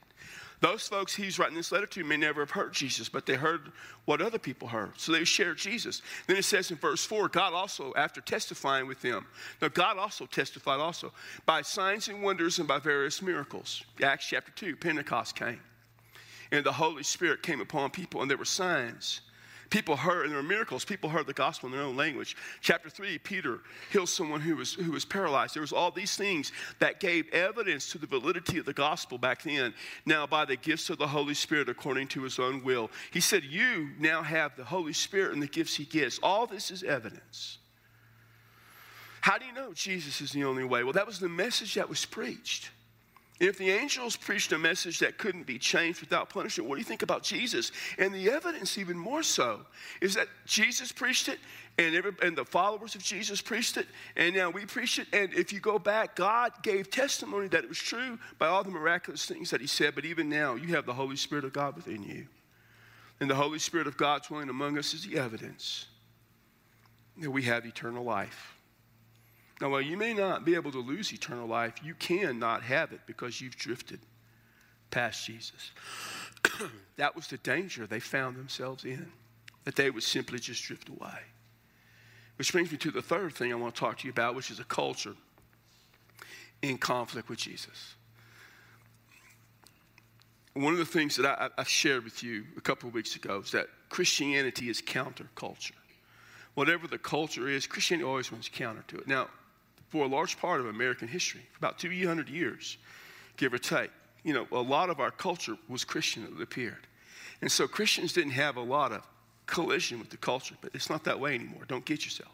Those 0.62 0.88
folks 0.88 1.14
he's 1.14 1.38
writing 1.38 1.56
this 1.56 1.72
letter 1.72 1.86
to 1.88 2.04
may 2.04 2.18
never 2.18 2.42
have 2.42 2.52
heard 2.52 2.74
Jesus, 2.74 3.10
but 3.10 3.26
they 3.26 3.36
heard 3.36 3.72
what 4.06 4.22
other 4.22 4.40
people 4.40 4.68
heard. 4.68 4.94
So 4.98 5.12
they 5.12 5.24
shared 5.24 5.58
Jesus. 5.58 6.02
Then 6.28 6.38
it 6.38 6.46
says 6.46 6.72
in 6.72 6.78
verse 6.78 7.04
4 7.04 7.30
God 7.30 7.54
also, 7.54 7.94
after 7.96 8.22
testifying 8.22 8.88
with 8.88 9.02
them, 9.02 9.26
now 9.62 9.68
God 9.68 9.98
also 9.98 10.26
testified 10.26 10.80
also 10.80 11.12
by 11.46 11.62
signs 11.62 12.08
and 12.08 12.24
wonders 12.24 12.60
and 12.60 12.68
by 12.68 12.80
various 12.80 13.22
miracles. 13.22 13.84
Acts 14.02 14.28
chapter 14.28 14.52
2, 14.52 14.78
Pentecost 14.78 15.36
came. 15.36 15.60
And 16.52 16.66
the 16.66 16.72
Holy 16.72 17.04
Spirit 17.04 17.44
came 17.44 17.60
upon 17.60 17.90
people, 17.90 18.22
and 18.22 18.30
there 18.30 18.38
were 18.38 18.46
signs 18.46 19.22
People 19.70 19.96
heard, 19.96 20.26
and 20.26 20.32
there 20.32 20.42
were 20.42 20.48
miracles. 20.48 20.86
People 20.86 21.10
heard 21.10 21.28
the 21.28 21.34
gospel 21.34 21.68
in 21.68 21.74
their 21.74 21.84
own 21.84 21.96
language. 21.96 22.36
Chapter 22.62 22.90
3, 22.90 23.18
Peter 23.20 23.60
heals 23.92 24.12
someone 24.12 24.42
who 24.42 24.56
was, 24.56 24.74
who 24.74 24.92
was 24.92 25.06
paralyzed. 25.06 25.56
There 25.56 25.62
was 25.62 25.74
all 25.74 25.92
these 25.92 26.16
things 26.16 26.52
that 26.80 27.00
gave 27.00 27.28
evidence 27.30 27.92
to 27.92 27.98
the 27.98 28.08
validity 28.08 28.58
of 28.60 28.66
the 28.66 28.74
gospel 28.74 29.18
back 29.18 29.44
then. 29.44 29.74
Now, 30.06 30.28
by 30.28 30.46
the 30.46 30.56
gifts 30.56 30.90
of 30.90 30.98
the 30.98 31.08
Holy 31.08 31.34
Spirit, 31.34 31.70
according 31.70 32.08
to 32.10 32.24
his 32.24 32.40
own 32.40 32.64
will. 32.64 32.92
He 33.12 33.20
said, 33.20 33.44
You 33.44 33.90
now 34.00 34.22
have 34.22 34.56
the 34.56 34.66
Holy 34.66 34.94
Spirit 34.94 35.34
and 35.34 35.42
the 35.42 35.48
gifts 35.48 35.76
he 35.76 35.86
gives. 35.86 36.20
All 36.22 36.46
this 36.46 36.70
is 36.72 36.84
evidence. 36.84 37.58
How 39.22 39.40
do 39.40 39.46
you 39.46 39.54
know 39.54 39.74
Jesus 39.74 40.22
is 40.22 40.32
the 40.32 40.44
only 40.44 40.64
way? 40.64 40.84
Well, 40.84 40.94
that 40.94 41.08
was 41.08 41.20
the 41.20 41.28
message 41.28 41.74
that 41.74 41.90
was 41.90 42.06
preached. 42.06 42.70
If 43.40 43.58
the 43.58 43.70
angels 43.70 44.16
preached 44.16 44.54
a 44.54 44.58
message 44.58 45.00
that 45.00 45.18
couldn't 45.18 45.46
be 45.46 45.60
changed 45.60 46.00
without 46.00 46.30
punishment, 46.30 46.70
what 46.70 46.76
do 46.76 46.80
you 46.80 46.86
think 46.86 47.02
about 47.02 47.22
Jesus? 47.22 47.74
And 47.98 48.14
the 48.14 48.30
evidence, 48.30 48.78
even 48.78 48.98
more 48.98 49.24
so, 49.24 49.60
is 50.00 50.14
that 50.14 50.30
Jesus 50.46 50.94
preached 50.94 51.28
it, 51.28 51.40
and, 51.78 51.94
every, 51.94 52.14
and 52.22 52.38
the 52.38 52.46
followers 52.46 52.96
of 52.96 53.04
Jesus 53.04 53.42
preached 53.42 53.76
it, 53.76 53.88
and 54.16 54.34
now 54.34 54.50
we 54.50 54.66
preach 54.66 55.00
it. 55.00 55.08
And 55.12 55.34
if 55.34 55.52
you 55.52 55.60
go 55.60 55.78
back, 55.78 56.16
God 56.16 56.54
gave 56.64 56.90
testimony 56.90 57.50
that 57.50 57.64
it 57.66 57.68
was 57.68 57.78
true 57.78 58.18
by 58.40 58.48
all 58.48 58.64
the 58.64 58.72
miraculous 58.72 59.26
things 59.26 59.50
that 59.50 59.60
He 59.60 59.68
said. 59.68 59.96
But 59.96 60.06
even 60.06 60.30
now, 60.30 60.56
you 60.56 60.70
have 60.76 60.86
the 60.86 60.94
Holy 60.94 61.18
Spirit 61.18 61.44
of 61.44 61.52
God 61.52 61.76
within 61.76 62.04
you. 62.04 62.28
And 63.20 63.30
the 63.30 63.36
Holy 63.36 63.60
Spirit 63.60 63.88
of 63.88 63.98
God 63.98 64.24
dwelling 64.24 64.50
among 64.50 64.78
us 64.78 64.94
is 64.94 65.06
the 65.06 65.18
evidence 65.18 65.88
that 67.18 67.32
we 67.32 67.44
have 67.44 67.66
eternal 67.66 68.04
life. 68.06 68.55
Now, 69.62 69.70
while 69.70 69.82
you 69.82 69.96
may 69.96 70.14
not 70.14 70.44
be 70.44 70.56
able 70.56 70.72
to 70.72 70.80
lose 70.80 71.14
eternal 71.14 71.48
life, 71.48 71.76
you 71.84 71.96
can 71.96 72.40
not 72.40 72.62
have 72.64 72.92
it 72.92 73.02
because 73.06 73.40
you've 73.40 73.56
drifted 73.56 74.00
past 74.92 75.26
Jesus. 75.26 75.72
that 76.98 77.16
was 77.16 77.28
the 77.28 77.38
danger 77.38 77.88
they 77.88 78.00
found 78.00 78.36
themselves 78.36 78.84
in, 78.84 79.12
that 79.64 79.76
they 79.76 79.90
would 79.90 80.04
simply 80.04 80.40
just 80.40 80.64
drift 80.64 80.90
away. 80.90 81.20
Which 82.38 82.52
brings 82.52 82.72
me 82.72 82.78
to 82.80 82.92
the 82.92 83.02
third 83.02 83.34
thing 83.34 83.54
I 83.54 83.56
want 83.56 83.76
to 83.76 83.80
talk 83.80 84.00
to 84.00 84.06
you 84.06 84.12
about, 84.12 84.36
which 84.36 84.52
is 84.52 84.60
a 84.60 84.66
culture 84.66 85.16
in 86.62 86.78
conflict 86.78 87.30
with 87.30 87.40
Jesus. 87.40 87.96
One 90.54 90.74
of 90.74 90.80
the 90.80 90.86
things 90.86 91.16
that 91.18 91.26
I, 91.26 91.50
I 91.58 91.64
shared 91.64 92.04
with 92.04 92.24
you 92.24 92.44
a 92.58 92.62
couple 92.62 92.88
of 92.88 92.96
weeks 92.96 93.16
ago 93.16 93.40
is 93.40 93.52
that 93.52 93.68
Christianity 93.90 94.70
is 94.70 94.82
counterculture. 94.82 95.72
Whatever 96.56 96.88
the 96.88 96.98
culture 96.98 97.48
is, 97.48 97.68
Christianity 97.68 98.08
always 98.08 98.32
runs 98.32 98.50
counter 98.50 98.84
to 98.88 98.98
it. 98.98 99.08
Now, 99.08 99.28
for 99.96 100.04
a 100.04 100.08
large 100.10 100.38
part 100.38 100.60
of 100.60 100.66
American 100.66 101.08
history, 101.08 101.40
for 101.54 101.60
about 101.60 101.80
200 101.80 102.28
years, 102.28 102.78
give 103.38 103.54
or 103.54 103.58
take. 103.58 103.92
You 104.26 104.34
know, 104.34 104.46
a 104.52 104.60
lot 104.60 104.90
of 104.90 105.00
our 105.00 105.10
culture 105.10 105.56
was 105.70 105.86
Christian, 105.86 106.28
it 106.36 106.42
appeared. 106.42 106.86
And 107.42 107.50
so 107.50 107.66
Christians 107.66 108.12
didn't 108.12 108.34
have 108.34 108.58
a 108.58 108.62
lot 108.62 108.92
of 108.92 109.08
collision 109.46 109.98
with 110.00 110.10
the 110.10 110.18
culture, 110.18 110.56
but 110.60 110.72
it's 110.74 110.90
not 110.90 111.06
that 111.06 111.18
way 111.18 111.34
anymore. 111.34 111.62
Don't 111.70 111.86
get 111.86 112.04
yourself. 112.04 112.34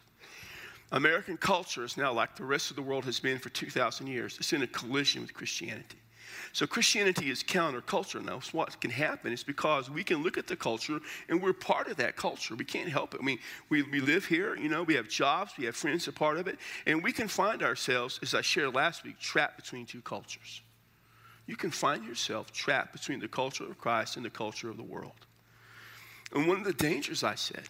American 0.90 1.36
culture 1.36 1.84
is 1.84 1.96
now 1.96 2.12
like 2.12 2.34
the 2.34 2.44
rest 2.44 2.70
of 2.70 2.74
the 2.74 2.82
world 2.82 3.04
has 3.04 3.20
been 3.20 3.38
for 3.38 3.50
2,000 3.50 4.08
years. 4.08 4.38
It's 4.40 4.52
in 4.52 4.62
a 4.62 4.66
collision 4.66 5.22
with 5.22 5.32
Christianity. 5.32 5.98
So 6.52 6.66
Christianity 6.66 7.30
is 7.30 7.42
counterculture. 7.42 8.22
Now, 8.24 8.40
what 8.52 8.80
can 8.80 8.90
happen 8.90 9.32
is 9.32 9.42
because 9.42 9.90
we 9.90 10.04
can 10.04 10.22
look 10.22 10.38
at 10.38 10.46
the 10.46 10.56
culture 10.56 11.00
and 11.28 11.42
we're 11.42 11.52
part 11.52 11.88
of 11.88 11.96
that 11.96 12.16
culture. 12.16 12.54
We 12.54 12.64
can't 12.64 12.88
help 12.88 13.14
it. 13.14 13.20
I 13.20 13.24
mean, 13.24 13.38
we, 13.68 13.82
we 13.82 14.00
live 14.00 14.24
here, 14.24 14.56
you 14.56 14.68
know, 14.68 14.82
we 14.82 14.94
have 14.94 15.08
jobs, 15.08 15.52
we 15.58 15.64
have 15.66 15.76
friends 15.76 16.08
a 16.08 16.12
part 16.12 16.38
of 16.38 16.46
it, 16.46 16.58
and 16.86 17.02
we 17.02 17.12
can 17.12 17.28
find 17.28 17.62
ourselves, 17.62 18.18
as 18.22 18.34
I 18.34 18.40
shared 18.40 18.74
last 18.74 19.04
week, 19.04 19.18
trapped 19.18 19.56
between 19.56 19.86
two 19.86 20.02
cultures. 20.02 20.62
You 21.46 21.56
can 21.56 21.70
find 21.70 22.04
yourself 22.04 22.52
trapped 22.52 22.92
between 22.92 23.20
the 23.20 23.28
culture 23.28 23.64
of 23.64 23.78
Christ 23.78 24.16
and 24.16 24.24
the 24.24 24.30
culture 24.30 24.70
of 24.70 24.76
the 24.76 24.82
world. 24.82 25.12
And 26.34 26.46
one 26.48 26.58
of 26.58 26.64
the 26.64 26.72
dangers, 26.72 27.24
I 27.24 27.34
said, 27.34 27.68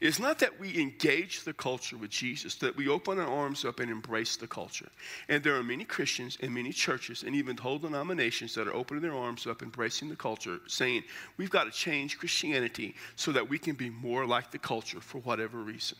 it's 0.00 0.18
not 0.18 0.40
that 0.40 0.58
we 0.58 0.80
engage 0.80 1.44
the 1.44 1.52
culture 1.52 1.96
with 1.96 2.10
Jesus, 2.10 2.56
that 2.56 2.76
we 2.76 2.88
open 2.88 3.18
our 3.18 3.28
arms 3.28 3.64
up 3.64 3.78
and 3.78 3.90
embrace 3.90 4.36
the 4.36 4.46
culture. 4.46 4.88
And 5.28 5.42
there 5.42 5.54
are 5.54 5.62
many 5.62 5.84
Christians 5.84 6.36
and 6.40 6.52
many 6.52 6.72
churches 6.72 7.22
and 7.22 7.34
even 7.34 7.56
whole 7.56 7.78
denominations 7.78 8.54
that 8.54 8.66
are 8.66 8.74
opening 8.74 9.02
their 9.02 9.14
arms 9.14 9.46
up, 9.46 9.62
embracing 9.62 10.08
the 10.08 10.16
culture, 10.16 10.58
saying, 10.66 11.04
we've 11.36 11.50
got 11.50 11.64
to 11.64 11.70
change 11.70 12.18
Christianity 12.18 12.96
so 13.14 13.30
that 13.32 13.48
we 13.48 13.58
can 13.58 13.76
be 13.76 13.88
more 13.88 14.26
like 14.26 14.50
the 14.50 14.58
culture 14.58 15.00
for 15.00 15.18
whatever 15.18 15.58
reason. 15.58 15.98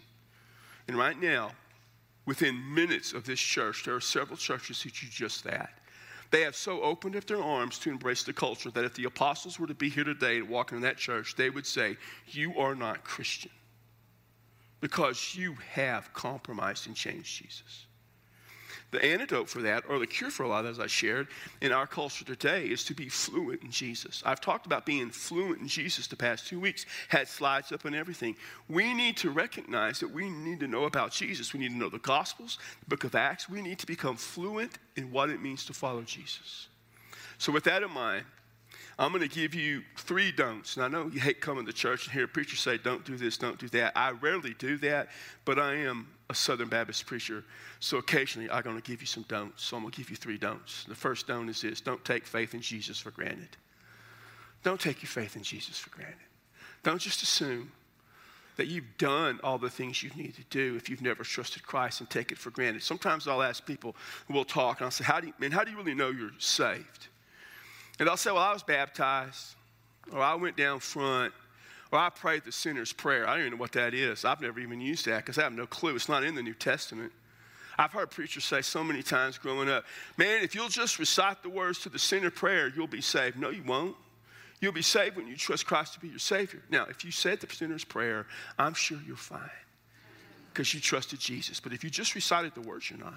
And 0.88 0.96
right 0.96 1.20
now, 1.20 1.52
within 2.26 2.74
minutes 2.74 3.12
of 3.12 3.24
this 3.24 3.40
church, 3.40 3.84
there 3.84 3.94
are 3.94 4.00
several 4.00 4.36
churches 4.36 4.82
who 4.82 4.90
do 4.90 5.06
just 5.08 5.44
that. 5.44 5.70
They 6.32 6.40
have 6.40 6.56
so 6.56 6.82
opened 6.82 7.14
up 7.14 7.26
their 7.26 7.42
arms 7.42 7.78
to 7.80 7.90
embrace 7.90 8.24
the 8.24 8.32
culture 8.32 8.70
that 8.72 8.84
if 8.84 8.94
the 8.94 9.04
apostles 9.04 9.60
were 9.60 9.68
to 9.68 9.74
be 9.74 9.88
here 9.88 10.02
today 10.02 10.38
and 10.38 10.48
walk 10.48 10.72
in 10.72 10.80
that 10.80 10.96
church, 10.96 11.36
they 11.36 11.48
would 11.48 11.66
say, 11.66 11.96
You 12.26 12.58
are 12.58 12.74
not 12.74 13.04
Christian 13.04 13.52
because 14.84 15.34
you 15.34 15.56
have 15.72 16.12
compromised 16.12 16.86
and 16.86 16.94
changed 16.94 17.40
Jesus. 17.40 17.86
The 18.90 19.02
antidote 19.02 19.48
for 19.48 19.62
that, 19.62 19.84
or 19.88 19.98
the 19.98 20.06
cure 20.06 20.28
for 20.28 20.42
a 20.42 20.48
lot, 20.48 20.58
of 20.58 20.64
that, 20.64 20.70
as 20.72 20.78
I 20.78 20.88
shared 20.88 21.28
in 21.62 21.72
our 21.72 21.86
culture 21.86 22.22
today, 22.22 22.66
is 22.66 22.84
to 22.84 22.94
be 22.94 23.08
fluent 23.08 23.62
in 23.62 23.70
Jesus. 23.70 24.22
I've 24.26 24.42
talked 24.42 24.66
about 24.66 24.84
being 24.84 25.08
fluent 25.08 25.62
in 25.62 25.68
Jesus 25.68 26.06
the 26.06 26.16
past 26.16 26.48
two 26.48 26.60
weeks, 26.60 26.84
had 27.08 27.28
slides 27.28 27.72
up 27.72 27.86
and 27.86 27.96
everything. 27.96 28.36
We 28.68 28.92
need 28.92 29.16
to 29.16 29.30
recognize 29.30 30.00
that 30.00 30.10
we 30.10 30.28
need 30.28 30.60
to 30.60 30.68
know 30.68 30.84
about 30.84 31.12
Jesus. 31.12 31.54
We 31.54 31.60
need 31.60 31.70
to 31.70 31.78
know 31.78 31.88
the 31.88 31.98
Gospels, 32.00 32.58
the 32.80 32.90
book 32.90 33.04
of 33.04 33.14
Acts. 33.14 33.48
We 33.48 33.62
need 33.62 33.78
to 33.78 33.86
become 33.86 34.16
fluent 34.16 34.78
in 34.96 35.10
what 35.10 35.30
it 35.30 35.40
means 35.40 35.64
to 35.64 35.72
follow 35.72 36.02
Jesus. 36.02 36.68
So, 37.38 37.52
with 37.52 37.64
that 37.64 37.82
in 37.82 37.90
mind, 37.90 38.26
I'm 38.98 39.10
going 39.12 39.28
to 39.28 39.34
give 39.34 39.54
you 39.54 39.82
three 39.96 40.30
don'ts. 40.30 40.76
And 40.76 40.84
I 40.84 40.88
know 40.88 41.10
you 41.12 41.20
hate 41.20 41.40
coming 41.40 41.66
to 41.66 41.72
church 41.72 42.04
and 42.04 42.12
hear 42.12 42.24
a 42.24 42.28
preacher 42.28 42.56
say, 42.56 42.78
don't 42.78 43.04
do 43.04 43.16
this, 43.16 43.36
don't 43.36 43.58
do 43.58 43.68
that. 43.70 43.92
I 43.96 44.10
rarely 44.10 44.54
do 44.58 44.76
that, 44.78 45.08
but 45.44 45.58
I 45.58 45.74
am 45.74 46.08
a 46.30 46.34
Southern 46.34 46.68
Baptist 46.68 47.06
preacher. 47.06 47.44
So 47.80 47.98
occasionally 47.98 48.50
I'm 48.50 48.62
going 48.62 48.80
to 48.80 48.82
give 48.82 49.00
you 49.00 49.06
some 49.06 49.24
don'ts. 49.28 49.64
So 49.64 49.76
I'm 49.76 49.82
going 49.82 49.92
to 49.92 49.98
give 49.98 50.10
you 50.10 50.16
three 50.16 50.38
don'ts. 50.38 50.84
The 50.84 50.94
first 50.94 51.26
don't 51.26 51.48
is 51.48 51.60
this 51.60 51.80
don't 51.80 52.04
take 52.04 52.26
faith 52.26 52.54
in 52.54 52.60
Jesus 52.60 53.00
for 53.00 53.10
granted. 53.10 53.56
Don't 54.62 54.80
take 54.80 55.02
your 55.02 55.10
faith 55.10 55.36
in 55.36 55.42
Jesus 55.42 55.78
for 55.78 55.90
granted. 55.90 56.16
Don't 56.82 57.00
just 57.00 57.22
assume 57.22 57.72
that 58.56 58.68
you've 58.68 58.96
done 58.98 59.40
all 59.42 59.58
the 59.58 59.68
things 59.68 60.02
you 60.02 60.10
need 60.16 60.34
to 60.36 60.44
do 60.44 60.76
if 60.76 60.88
you've 60.88 61.02
never 61.02 61.24
trusted 61.24 61.66
Christ 61.66 62.00
and 62.00 62.08
take 62.08 62.30
it 62.30 62.38
for 62.38 62.50
granted. 62.50 62.82
Sometimes 62.82 63.26
I'll 63.26 63.42
ask 63.42 63.66
people, 63.66 63.96
we'll 64.28 64.44
talk, 64.44 64.78
and 64.78 64.84
I'll 64.84 64.90
say, 64.90 65.04
how 65.04 65.20
do 65.20 65.26
you, 65.26 65.32
man, 65.38 65.50
how 65.50 65.64
do 65.64 65.72
you 65.72 65.76
really 65.76 65.94
know 65.94 66.10
you're 66.10 66.30
saved? 66.38 67.08
And 67.98 68.08
they'll 68.08 68.16
say, 68.16 68.30
Well, 68.30 68.42
I 68.42 68.52
was 68.52 68.62
baptized, 68.62 69.54
or 70.12 70.20
I 70.20 70.34
went 70.34 70.56
down 70.56 70.80
front, 70.80 71.32
or 71.92 71.98
I 71.98 72.10
prayed 72.10 72.44
the 72.44 72.52
sinner's 72.52 72.92
prayer. 72.92 73.26
I 73.26 73.32
don't 73.32 73.40
even 73.40 73.52
know 73.52 73.60
what 73.60 73.72
that 73.72 73.94
is. 73.94 74.24
I've 74.24 74.40
never 74.40 74.60
even 74.60 74.80
used 74.80 75.06
that 75.06 75.18
because 75.18 75.38
I 75.38 75.42
have 75.42 75.52
no 75.52 75.66
clue. 75.66 75.94
It's 75.94 76.08
not 76.08 76.24
in 76.24 76.34
the 76.34 76.42
New 76.42 76.54
Testament. 76.54 77.12
I've 77.76 77.92
heard 77.92 78.10
preachers 78.10 78.44
say 78.44 78.62
so 78.62 78.84
many 78.84 79.02
times 79.02 79.38
growing 79.38 79.68
up, 79.68 79.84
Man, 80.16 80.42
if 80.42 80.54
you'll 80.54 80.68
just 80.68 80.98
recite 80.98 81.42
the 81.42 81.48
words 81.48 81.80
to 81.80 81.88
the 81.88 81.98
sinner 81.98 82.30
prayer, 82.30 82.72
you'll 82.74 82.86
be 82.86 83.00
saved. 83.00 83.38
No, 83.38 83.50
you 83.50 83.62
won't. 83.64 83.96
You'll 84.60 84.72
be 84.72 84.82
saved 84.82 85.16
when 85.16 85.26
you 85.26 85.36
trust 85.36 85.66
Christ 85.66 85.94
to 85.94 86.00
be 86.00 86.08
your 86.08 86.18
Savior. 86.18 86.62
Now, 86.70 86.86
if 86.88 87.04
you 87.04 87.10
said 87.10 87.40
the 87.40 87.52
sinner's 87.52 87.84
prayer, 87.84 88.26
I'm 88.58 88.72
sure 88.72 88.98
you're 89.06 89.16
fine 89.16 89.50
because 90.52 90.72
you 90.72 90.80
trusted 90.80 91.18
Jesus. 91.18 91.60
But 91.60 91.72
if 91.72 91.84
you 91.84 91.90
just 91.90 92.14
recited 92.14 92.54
the 92.54 92.60
words, 92.60 92.88
you're 92.88 92.98
not. 92.98 93.14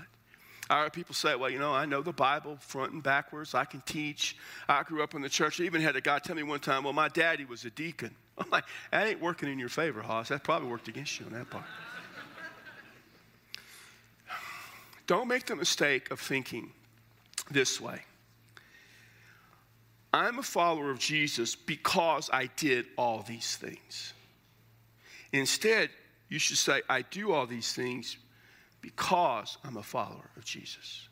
I 0.69 0.82
heard 0.82 0.93
people 0.93 1.15
say, 1.15 1.36
well, 1.36 1.49
you 1.49 1.60
know, 1.60 1.73
I 1.73 1.86
know 1.86 2.01
the 2.01 2.12
Bible 2.12 2.58
front 2.60 2.91
and 2.91 3.01
backwards. 3.01 3.56
I 3.56 3.65
can 3.65 3.82
teach. 3.82 4.36
I 4.67 4.84
grew 4.84 5.01
up 5.01 5.15
in 5.15 5.21
the 5.21 5.30
church. 5.30 5.62
I 5.62 5.63
even 5.63 5.82
had 5.82 5.95
a 5.95 6.01
guy 6.01 6.19
tell 6.19 6.36
me 6.36 6.43
one 6.43 6.60
time, 6.60 6.84
well, 6.84 6.93
my 6.93 7.08
daddy 7.08 7.45
was 7.45 7.63
a 7.63 7.69
deacon. 7.69 8.13
I'm 8.38 8.49
like, 8.49 8.65
that 8.91 9.08
ain't 9.08 9.21
working 9.21 9.49
in 9.49 9.60
your 9.60 9.69
favor, 9.69 10.01
Hoss. 10.01 10.30
That 10.30 10.43
probably 10.43 10.69
worked 10.69 10.88
against 10.88 11.19
you 11.19 11.25
on 11.25 11.34
that 11.34 11.49
part. 11.49 11.63
Don't 15.08 15.27
make 15.27 15.45
the 15.45 15.56
mistake 15.56 16.12
of 16.12 16.19
thinking 16.19 16.71
this 17.49 17.80
way 17.80 18.01
I'm 20.13 20.39
a 20.39 20.43
follower 20.43 20.89
of 20.89 20.99
Jesus 20.99 21.56
because 21.56 22.30
I 22.32 22.49
did 22.58 22.88
all 22.97 23.23
these 23.27 23.56
things. 23.56 24.13
Instead, 25.32 25.89
you 26.30 26.39
should 26.39 26.58
say, 26.58 26.82
I 26.89 27.03
do 27.03 27.32
all 27.32 27.45
these 27.45 27.73
things 27.73 28.17
because 28.88 29.58
I'm 29.65 29.76
a 29.76 29.84
follower 29.84 30.30
of 30.38 30.45
Jesus. 30.45 31.10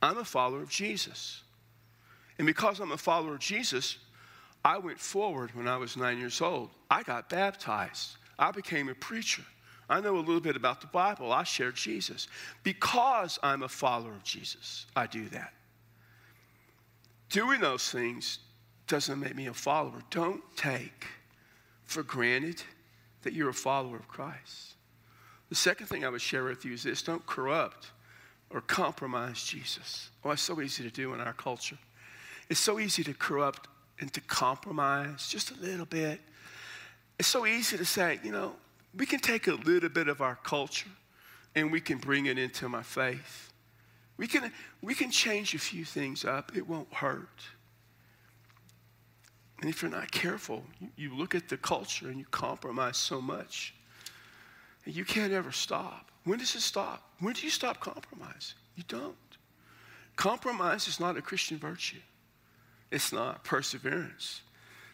I'm 0.00 0.16
a 0.16 0.24
follower 0.24 0.62
of 0.62 0.70
Jesus. 0.70 1.42
And 2.38 2.46
because 2.46 2.80
I'm 2.80 2.92
a 2.92 2.96
follower 2.96 3.34
of 3.34 3.40
Jesus, 3.40 3.98
I 4.64 4.78
went 4.78 4.98
forward 4.98 5.54
when 5.54 5.68
I 5.68 5.76
was 5.76 5.94
nine 5.94 6.18
years 6.18 6.40
old. 6.40 6.70
I 6.90 7.02
got 7.02 7.28
baptized. 7.28 8.16
I 8.38 8.50
became 8.50 8.88
a 8.88 8.94
preacher. 8.94 9.42
I 9.90 10.00
know 10.00 10.16
a 10.16 10.20
little 10.20 10.40
bit 10.40 10.56
about 10.56 10.80
the 10.80 10.86
Bible. 10.86 11.34
I 11.34 11.42
share 11.42 11.70
Jesus. 11.70 12.28
Because 12.62 13.38
I'm 13.42 13.62
a 13.62 13.68
follower 13.68 14.12
of 14.12 14.24
Jesus, 14.24 14.86
I 14.96 15.06
do 15.06 15.28
that. 15.28 15.52
Doing 17.28 17.60
those 17.60 17.90
things 17.90 18.38
doesn't 18.86 19.20
make 19.20 19.36
me 19.36 19.48
a 19.48 19.54
follower. 19.54 20.00
Don't 20.08 20.42
take 20.56 21.06
for 21.84 22.02
granted 22.02 22.62
that 23.20 23.34
you're 23.34 23.50
a 23.50 23.54
follower 23.54 23.96
of 23.96 24.08
Christ. 24.08 24.76
The 25.52 25.56
second 25.56 25.88
thing 25.88 26.02
I 26.02 26.08
would 26.08 26.22
share 26.22 26.44
with 26.44 26.64
you 26.64 26.72
is 26.72 26.82
this 26.82 27.02
don't 27.02 27.26
corrupt 27.26 27.90
or 28.48 28.62
compromise 28.62 29.44
Jesus. 29.44 30.08
Oh, 30.24 30.30
it's 30.30 30.40
so 30.40 30.62
easy 30.62 30.82
to 30.82 30.88
do 30.88 31.12
in 31.12 31.20
our 31.20 31.34
culture. 31.34 31.76
It's 32.48 32.58
so 32.58 32.80
easy 32.80 33.04
to 33.04 33.12
corrupt 33.12 33.68
and 34.00 34.10
to 34.14 34.22
compromise 34.22 35.28
just 35.28 35.50
a 35.50 35.54
little 35.60 35.84
bit. 35.84 36.22
it's 37.18 37.28
so 37.28 37.44
easy 37.44 37.76
to 37.76 37.84
say, 37.84 38.18
you 38.24 38.32
know, 38.32 38.54
we 38.96 39.04
can 39.04 39.20
take 39.20 39.46
a 39.46 39.52
little 39.52 39.90
bit 39.90 40.08
of 40.08 40.22
our 40.22 40.36
culture 40.36 40.88
and 41.54 41.70
we 41.70 41.82
can 41.82 41.98
bring 41.98 42.24
it 42.24 42.38
into 42.38 42.66
my 42.70 42.82
faith. 42.82 43.52
We 44.16 44.28
can, 44.28 44.50
we 44.80 44.94
can 44.94 45.10
change 45.10 45.54
a 45.54 45.58
few 45.58 45.84
things 45.84 46.24
up, 46.24 46.56
it 46.56 46.66
won't 46.66 46.94
hurt. 46.94 47.42
And 49.60 49.68
if 49.68 49.82
you're 49.82 49.90
not 49.90 50.10
careful, 50.10 50.64
you, 50.80 50.88
you 50.96 51.14
look 51.14 51.34
at 51.34 51.50
the 51.50 51.58
culture 51.58 52.08
and 52.08 52.18
you 52.18 52.24
compromise 52.30 52.96
so 52.96 53.20
much. 53.20 53.74
And 54.84 54.94
you 54.94 55.04
can't 55.04 55.32
ever 55.32 55.52
stop. 55.52 56.10
When 56.24 56.38
does 56.38 56.54
it 56.54 56.60
stop? 56.60 57.02
When 57.20 57.34
do 57.34 57.42
you 57.42 57.50
stop 57.50 57.80
compromising? 57.80 58.56
You 58.76 58.84
don't. 58.88 59.16
Compromise 60.16 60.88
is 60.88 61.00
not 61.00 61.16
a 61.16 61.22
Christian 61.22 61.58
virtue. 61.58 62.00
It's 62.90 63.12
not. 63.12 63.44
Perseverance, 63.44 64.42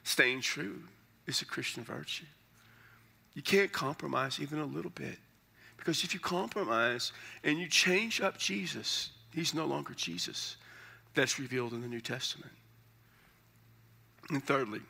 staying 0.05 0.43
true, 0.43 0.83
is 1.27 1.43
a 1.43 1.45
Christian 1.45 1.85
virtue. 1.85 2.25
You 3.35 3.43
can't 3.43 3.73
compromise 3.73 4.41
even 4.41 4.59
a 4.59 4.65
little 4.65 4.91
bit. 4.91 5.19
Because 5.77 6.05
if 6.05 6.13
you 6.13 6.21
compromise 6.21 7.13
and 7.45 7.59
you 7.59 7.69
change 7.69 8.21
up 8.21 8.37
Jesus, 8.39 9.11
he's 9.33 9.55
no 9.55 9.65
longer 9.65 9.95
Jesus 9.95 10.57
that's 11.15 11.39
revealed 11.39 11.73
in 11.73 11.81
the 11.81 11.89
New 11.89 12.01
Testament. 12.01 12.53
And 14.31 14.45
thirdly, 14.45 14.81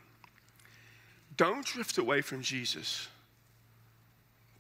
don't 1.37 1.65
drift 1.65 1.99
away 1.99 2.21
from 2.23 2.43
Jesus 2.43 3.09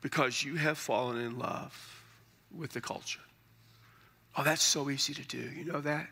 because 0.00 0.42
you 0.42 0.56
have 0.56 0.78
fallen 0.78 1.18
in 1.18 1.38
love 1.38 2.02
with 2.56 2.72
the 2.72 2.80
culture. 2.80 3.20
Oh, 4.37 4.42
that's 4.42 4.62
so 4.62 4.90
easy 4.90 5.14
to 5.14 5.26
do. 5.26 5.38
You 5.38 5.64
know 5.64 5.80
that? 5.80 6.08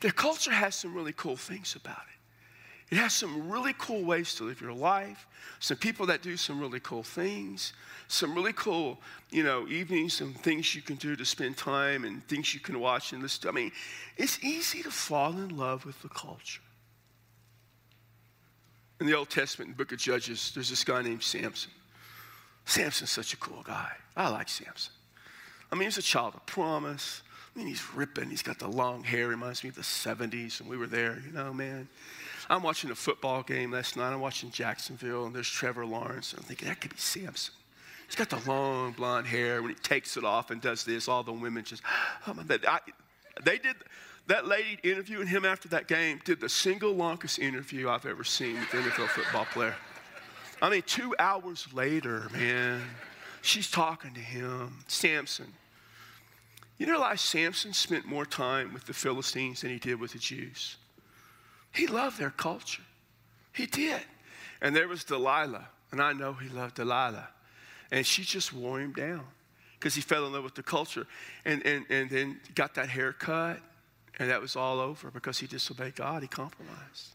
The 0.00 0.12
culture 0.12 0.52
has 0.52 0.74
some 0.74 0.94
really 0.94 1.12
cool 1.16 1.36
things 1.36 1.74
about 1.74 1.96
it. 1.96 2.94
It 2.94 2.96
has 2.96 3.12
some 3.12 3.50
really 3.50 3.74
cool 3.76 4.02
ways 4.02 4.34
to 4.36 4.44
live 4.44 4.62
your 4.62 4.72
life, 4.72 5.26
some 5.60 5.76
people 5.76 6.06
that 6.06 6.22
do 6.22 6.38
some 6.38 6.58
really 6.58 6.80
cool 6.80 7.02
things, 7.02 7.74
some 8.06 8.34
really 8.34 8.54
cool, 8.54 8.98
you 9.30 9.42
know, 9.42 9.68
evenings, 9.68 10.14
some 10.14 10.32
things 10.32 10.74
you 10.74 10.80
can 10.80 10.96
do 10.96 11.14
to 11.14 11.24
spend 11.24 11.58
time 11.58 12.04
and 12.04 12.26
things 12.28 12.54
you 12.54 12.60
can 12.60 12.80
watch 12.80 13.12
and 13.12 13.22
listen 13.22 13.42
to. 13.42 13.48
I 13.48 13.52
mean, 13.52 13.72
it's 14.16 14.42
easy 14.42 14.82
to 14.84 14.90
fall 14.90 15.32
in 15.32 15.54
love 15.54 15.84
with 15.84 16.00
the 16.00 16.08
culture. 16.08 16.62
In 19.00 19.06
the 19.06 19.14
Old 19.14 19.28
Testament, 19.28 19.68
in 19.68 19.72
the 19.74 19.84
book 19.84 19.92
of 19.92 19.98
Judges, 19.98 20.52
there's 20.54 20.70
this 20.70 20.82
guy 20.82 21.02
named 21.02 21.22
Samson. 21.22 21.70
Samson's 22.68 23.08
such 23.08 23.32
a 23.32 23.38
cool 23.38 23.62
guy. 23.62 23.90
I 24.14 24.28
like 24.28 24.48
Samson. 24.50 24.92
I 25.72 25.74
mean, 25.74 25.84
he's 25.84 25.96
a 25.96 26.02
child 26.02 26.34
of 26.34 26.44
promise. 26.44 27.22
I 27.54 27.58
mean, 27.58 27.66
he's 27.66 27.82
ripping. 27.94 28.28
He's 28.28 28.42
got 28.42 28.58
the 28.58 28.68
long 28.68 29.02
hair. 29.02 29.26
Reminds 29.28 29.64
me 29.64 29.70
of 29.70 29.74
the 29.74 29.80
70s, 29.80 30.60
and 30.60 30.68
we 30.68 30.76
were 30.76 30.86
there, 30.86 31.18
you 31.26 31.32
know, 31.32 31.54
man. 31.54 31.88
I'm 32.50 32.62
watching 32.62 32.90
a 32.90 32.94
football 32.94 33.42
game 33.42 33.72
last 33.72 33.96
night. 33.96 34.12
I'm 34.12 34.20
watching 34.20 34.50
Jacksonville, 34.50 35.24
and 35.24 35.34
there's 35.34 35.48
Trevor 35.48 35.86
Lawrence. 35.86 36.32
And 36.34 36.40
I'm 36.40 36.44
thinking, 36.46 36.68
that 36.68 36.82
could 36.82 36.90
be 36.90 36.98
Samson. 36.98 37.54
He's 38.06 38.16
got 38.16 38.28
the 38.28 38.50
long 38.50 38.92
blonde 38.92 39.26
hair. 39.26 39.62
When 39.62 39.70
he 39.70 39.76
takes 39.76 40.18
it 40.18 40.24
off 40.24 40.50
and 40.50 40.60
does 40.60 40.84
this, 40.84 41.08
all 41.08 41.22
the 41.22 41.32
women 41.32 41.64
just, 41.64 41.82
oh 42.26 42.34
my, 42.34 42.42
I, 42.68 42.80
they 43.44 43.56
did, 43.56 43.76
that 44.26 44.46
lady 44.46 44.78
interviewing 44.82 45.26
him 45.26 45.46
after 45.46 45.70
that 45.70 45.88
game 45.88 46.20
did 46.26 46.38
the 46.38 46.50
single 46.50 46.92
longest 46.92 47.38
interview 47.38 47.88
I've 47.88 48.04
ever 48.04 48.24
seen 48.24 48.56
with 48.60 48.74
an 48.74 48.82
NFL 48.82 49.08
football 49.08 49.46
player. 49.46 49.74
I 50.60 50.70
mean, 50.70 50.82
two 50.82 51.14
hours 51.18 51.66
later, 51.72 52.28
man, 52.32 52.82
she's 53.42 53.70
talking 53.70 54.14
to 54.14 54.20
him, 54.20 54.78
Samson. 54.88 55.52
You 56.78 56.86
know, 56.86 57.00
like 57.00 57.18
Samson 57.18 57.72
spent 57.72 58.06
more 58.06 58.24
time 58.24 58.72
with 58.72 58.86
the 58.86 58.92
Philistines 58.92 59.60
than 59.60 59.70
he 59.70 59.78
did 59.78 60.00
with 60.00 60.12
the 60.12 60.18
Jews. 60.18 60.76
He 61.72 61.86
loved 61.86 62.18
their 62.18 62.30
culture. 62.30 62.82
He 63.52 63.66
did. 63.66 64.00
And 64.60 64.74
there 64.74 64.88
was 64.88 65.04
Delilah, 65.04 65.68
and 65.92 66.00
I 66.00 66.12
know 66.12 66.32
he 66.32 66.48
loved 66.48 66.76
Delilah. 66.76 67.28
And 67.90 68.04
she 68.06 68.22
just 68.22 68.52
wore 68.52 68.80
him 68.80 68.92
down 68.92 69.24
because 69.78 69.94
he 69.94 70.00
fell 70.00 70.26
in 70.26 70.32
love 70.32 70.44
with 70.44 70.54
the 70.54 70.62
culture. 70.62 71.06
And, 71.44 71.64
and, 71.64 71.84
and 71.88 72.10
then 72.10 72.40
got 72.54 72.74
that 72.74 72.88
haircut, 72.88 73.60
and 74.18 74.30
that 74.30 74.40
was 74.40 74.56
all 74.56 74.80
over 74.80 75.10
because 75.10 75.38
he 75.38 75.46
disobeyed 75.46 75.96
God. 75.96 76.22
He 76.22 76.28
compromised. 76.28 77.14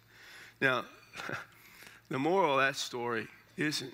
Now, 0.61 0.85
the 2.13 2.19
moral 2.19 2.59
of 2.59 2.59
that 2.59 2.75
story 2.75 3.27
isn't 3.57 3.91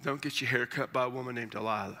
don't 0.00 0.22
get 0.22 0.40
your 0.40 0.48
hair 0.48 0.64
cut 0.64 0.92
by 0.92 1.06
a 1.06 1.08
woman 1.08 1.34
named 1.34 1.50
Delilah. 1.50 1.98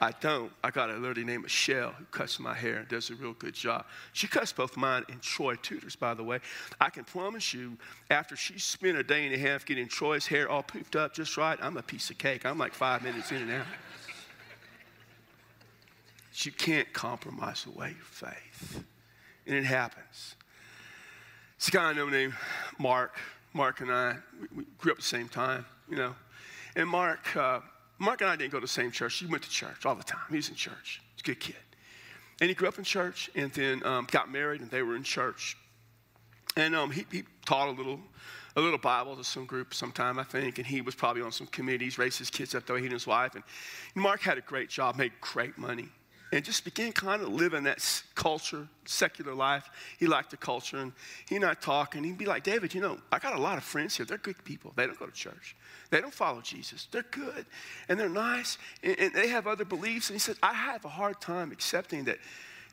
I 0.00 0.12
don't. 0.20 0.52
I 0.62 0.70
got 0.70 0.90
a 0.90 0.94
lady 0.94 1.24
named 1.24 1.42
Michelle 1.42 1.90
who 1.90 2.04
cuts 2.12 2.38
my 2.38 2.54
hair 2.54 2.76
and 2.76 2.88
does 2.88 3.10
a 3.10 3.16
real 3.16 3.32
good 3.32 3.54
job. 3.54 3.86
She 4.12 4.28
cuts 4.28 4.52
both 4.52 4.76
mine 4.76 5.02
and 5.08 5.20
Troy 5.20 5.56
Tudor's, 5.56 5.96
by 5.96 6.14
the 6.14 6.22
way. 6.22 6.38
I 6.80 6.88
can 6.88 7.02
promise 7.02 7.52
you, 7.52 7.76
after 8.10 8.36
she 8.36 8.60
spent 8.60 8.96
a 8.96 9.02
day 9.02 9.26
and 9.26 9.34
a 9.34 9.38
half 9.38 9.66
getting 9.66 9.88
Troy's 9.88 10.28
hair 10.28 10.48
all 10.48 10.62
poofed 10.62 10.94
up 10.94 11.12
just 11.12 11.36
right, 11.36 11.58
I'm 11.60 11.76
a 11.76 11.82
piece 11.82 12.10
of 12.10 12.18
cake. 12.18 12.46
I'm 12.46 12.58
like 12.58 12.74
five 12.74 13.02
minutes 13.02 13.32
in 13.32 13.38
and 13.38 13.50
out. 13.50 13.66
You 16.32 16.52
can't 16.52 16.92
compromise 16.92 17.66
away 17.66 17.88
your 17.88 18.04
faith. 18.04 18.84
And 19.48 19.56
it 19.56 19.64
happens. 19.64 20.36
A 21.66 21.70
guy 21.72 21.90
I 21.90 21.92
know 21.92 22.08
named 22.08 22.34
Mark. 22.78 23.16
Mark 23.54 23.80
and 23.80 23.90
I, 23.90 24.16
we, 24.54 24.64
grew 24.78 24.92
up 24.92 24.98
at 24.98 25.02
the 25.02 25.08
same 25.08 25.28
time, 25.28 25.64
you 25.88 25.96
know. 25.96 26.14
And 26.76 26.88
Mark, 26.88 27.36
uh, 27.36 27.60
Mark 27.98 28.20
and 28.20 28.28
I 28.28 28.36
didn't 28.36 28.50
go 28.50 28.58
to 28.58 28.64
the 28.64 28.68
same 28.68 28.90
church. 28.90 29.14
He 29.14 29.26
went 29.26 29.44
to 29.44 29.50
church 29.50 29.86
all 29.86 29.94
the 29.94 30.02
time. 30.02 30.26
He 30.28 30.36
was 30.36 30.48
in 30.48 30.56
church. 30.56 31.00
He's 31.14 31.22
a 31.22 31.24
good 31.24 31.40
kid. 31.40 31.56
And 32.40 32.48
he 32.48 32.54
grew 32.54 32.66
up 32.66 32.78
in 32.78 32.84
church 32.84 33.30
and 33.36 33.52
then 33.52 33.84
um, 33.86 34.08
got 34.10 34.30
married 34.30 34.60
and 34.60 34.70
they 34.70 34.82
were 34.82 34.96
in 34.96 35.04
church. 35.04 35.56
And 36.56 36.74
um, 36.74 36.90
he, 36.90 37.06
he 37.12 37.22
taught 37.46 37.68
a 37.68 37.70
little, 37.70 38.00
a 38.56 38.60
little 38.60 38.78
Bible 38.78 39.16
to 39.16 39.24
some 39.24 39.46
group 39.46 39.72
sometime, 39.72 40.18
I 40.18 40.24
think. 40.24 40.58
And 40.58 40.66
he 40.66 40.80
was 40.80 40.96
probably 40.96 41.22
on 41.22 41.30
some 41.30 41.46
committees, 41.46 41.96
raised 41.96 42.18
his 42.18 42.30
kids 42.30 42.56
up 42.56 42.66
there, 42.66 42.76
he 42.76 42.84
and 42.84 42.92
his 42.92 43.06
wife. 43.06 43.36
And 43.36 43.44
Mark 43.94 44.20
had 44.20 44.36
a 44.36 44.40
great 44.40 44.68
job, 44.68 44.96
made 44.96 45.12
great 45.20 45.56
money 45.56 45.88
and 46.34 46.44
just 46.44 46.64
began 46.64 46.90
kind 46.90 47.22
of 47.22 47.28
living 47.28 47.62
that 47.62 48.02
culture, 48.16 48.66
secular 48.86 49.32
life. 49.32 49.70
He 50.00 50.08
liked 50.08 50.32
the 50.32 50.36
culture, 50.36 50.78
and 50.78 50.92
he 51.28 51.36
and 51.36 51.44
I 51.44 51.54
talk, 51.54 51.94
and 51.94 52.04
he'd 52.04 52.18
be 52.18 52.24
like, 52.24 52.42
David, 52.42 52.74
you 52.74 52.80
know, 52.80 52.98
I 53.12 53.20
got 53.20 53.34
a 53.34 53.40
lot 53.40 53.56
of 53.56 53.62
friends 53.62 53.96
here. 53.96 54.04
They're 54.04 54.18
good 54.18 54.42
people. 54.44 54.72
They 54.74 54.84
don't 54.84 54.98
go 54.98 55.06
to 55.06 55.12
church. 55.12 55.54
They 55.90 56.00
don't 56.00 56.12
follow 56.12 56.40
Jesus. 56.40 56.88
They're 56.90 57.06
good, 57.08 57.46
and 57.88 58.00
they're 58.00 58.08
nice, 58.08 58.58
and, 58.82 58.98
and 58.98 59.14
they 59.14 59.28
have 59.28 59.46
other 59.46 59.64
beliefs. 59.64 60.10
And 60.10 60.16
he 60.16 60.18
said, 60.18 60.34
I 60.42 60.54
have 60.54 60.84
a 60.84 60.88
hard 60.88 61.20
time 61.20 61.52
accepting 61.52 62.02
that 62.04 62.18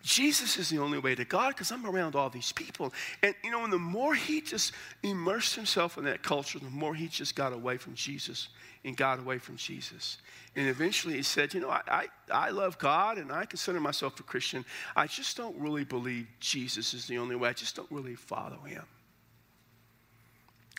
Jesus 0.04 0.58
is 0.58 0.70
the 0.70 0.80
only 0.80 0.98
way 0.98 1.14
to 1.16 1.26
God 1.26 1.50
because 1.50 1.72
I'm 1.72 1.86
around 1.86 2.16
all 2.16 2.30
these 2.30 2.52
people. 2.52 2.92
And, 3.22 3.36
you 3.44 3.52
know, 3.52 3.64
and 3.64 3.72
the 3.72 3.78
more 3.78 4.16
he 4.16 4.42
just 4.42 4.74
immersed 5.04 5.56
himself 5.56 5.98
in 5.98 6.06
that 6.06 6.24
culture, 6.24 6.60
the 6.60 6.70
more 6.70 6.96
he 6.96 7.08
just 7.08 7.36
got 7.36 7.54
away 7.54 7.78
from 7.78 7.94
Jesus 7.94 8.50
and 8.84 8.98
got 8.98 9.20
away 9.20 9.38
from 9.38 9.58
Jesus. 9.58 10.18
And 10.56 10.68
eventually 10.68 11.16
he 11.16 11.24
said, 11.24 11.54
You 11.54 11.60
know, 11.60 11.70
I, 11.70 11.82
I, 11.88 12.08
I, 12.32 12.50
love 12.50 12.80
God 12.80 13.20
and 13.20 13.32
I 13.32 13.46
consider 13.46 13.80
myself 13.80 14.20
a 14.20 14.24
Christian. 14.24 14.66
I 14.96 15.06
just 15.08 15.38
don't 15.38 15.56
really 15.58 15.84
believe 15.84 16.28
Jesus 16.40 16.94
is 16.94 17.06
the 17.06 17.20
only 17.20 17.36
way. 17.36 17.50
I 17.50 17.54
just 17.54 17.76
don't 17.76 17.92
really 17.92 18.16
follow 18.16 18.60
him. 18.66 18.84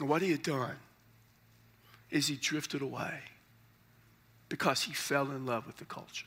And 0.00 0.08
what 0.08 0.22
he 0.22 0.32
had 0.32 0.42
done 0.42 0.76
is 2.10 2.26
he 2.26 2.36
drifted 2.36 2.82
away 2.82 3.20
because 4.48 4.82
he 4.82 4.92
fell 4.92 5.30
in 5.30 5.46
love 5.46 5.66
with 5.66 5.76
the 5.76 5.84
culture. 5.84 6.26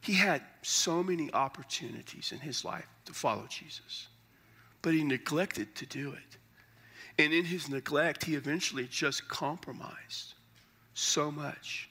He 0.00 0.14
had 0.14 0.42
so 0.62 1.02
many 1.02 1.32
opportunities 1.32 2.32
in 2.32 2.38
his 2.38 2.64
life 2.64 2.86
to 3.06 3.12
follow 3.12 3.46
Jesus, 3.48 4.08
but 4.82 4.94
he 4.94 5.02
neglected 5.02 5.74
to 5.76 5.86
do 5.86 6.12
it. 6.12 6.36
And 7.18 7.32
in 7.32 7.44
his 7.44 7.68
neglect, 7.68 8.24
he 8.24 8.34
eventually 8.34 8.86
just 8.86 9.26
compromised 9.28 10.34
so 10.94 11.30
much 11.30 11.88